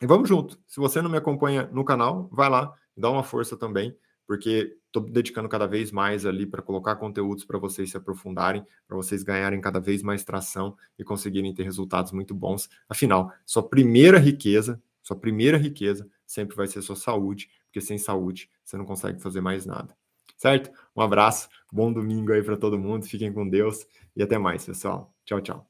E 0.00 0.06
vamos 0.06 0.28
junto. 0.28 0.58
Se 0.66 0.78
você 0.78 1.00
não 1.00 1.10
me 1.10 1.16
acompanha 1.18 1.68
no 1.72 1.84
canal, 1.84 2.28
vai 2.32 2.50
lá, 2.50 2.74
dá 2.96 3.10
uma 3.10 3.22
força 3.22 3.56
também 3.56 3.96
porque 4.26 4.76
estou 4.86 5.02
dedicando 5.02 5.48
cada 5.48 5.66
vez 5.66 5.92
mais 5.92 6.26
ali 6.26 6.44
para 6.44 6.60
colocar 6.60 6.96
conteúdos 6.96 7.44
para 7.44 7.58
vocês 7.58 7.90
se 7.90 7.96
aprofundarem, 7.96 8.66
para 8.86 8.96
vocês 8.96 9.22
ganharem 9.22 9.60
cada 9.60 9.78
vez 9.78 10.02
mais 10.02 10.24
tração 10.24 10.76
e 10.98 11.04
conseguirem 11.04 11.54
ter 11.54 11.62
resultados 11.62 12.12
muito 12.12 12.34
bons. 12.34 12.68
Afinal, 12.88 13.32
sua 13.44 13.66
primeira 13.66 14.18
riqueza, 14.18 14.82
sua 15.02 15.16
primeira 15.16 15.56
riqueza 15.56 16.08
sempre 16.26 16.56
vai 16.56 16.66
ser 16.66 16.82
sua 16.82 16.96
saúde, 16.96 17.48
porque 17.66 17.80
sem 17.80 17.98
saúde 17.98 18.50
você 18.64 18.76
não 18.76 18.84
consegue 18.84 19.20
fazer 19.22 19.40
mais 19.40 19.64
nada. 19.64 19.96
Certo? 20.36 20.70
Um 20.94 21.00
abraço, 21.00 21.48
bom 21.72 21.92
domingo 21.92 22.32
aí 22.32 22.42
para 22.42 22.56
todo 22.56 22.78
mundo, 22.78 23.06
fiquem 23.06 23.32
com 23.32 23.48
Deus 23.48 23.86
e 24.14 24.22
até 24.22 24.36
mais, 24.36 24.66
pessoal. 24.66 25.14
Tchau, 25.24 25.40
tchau. 25.40 25.64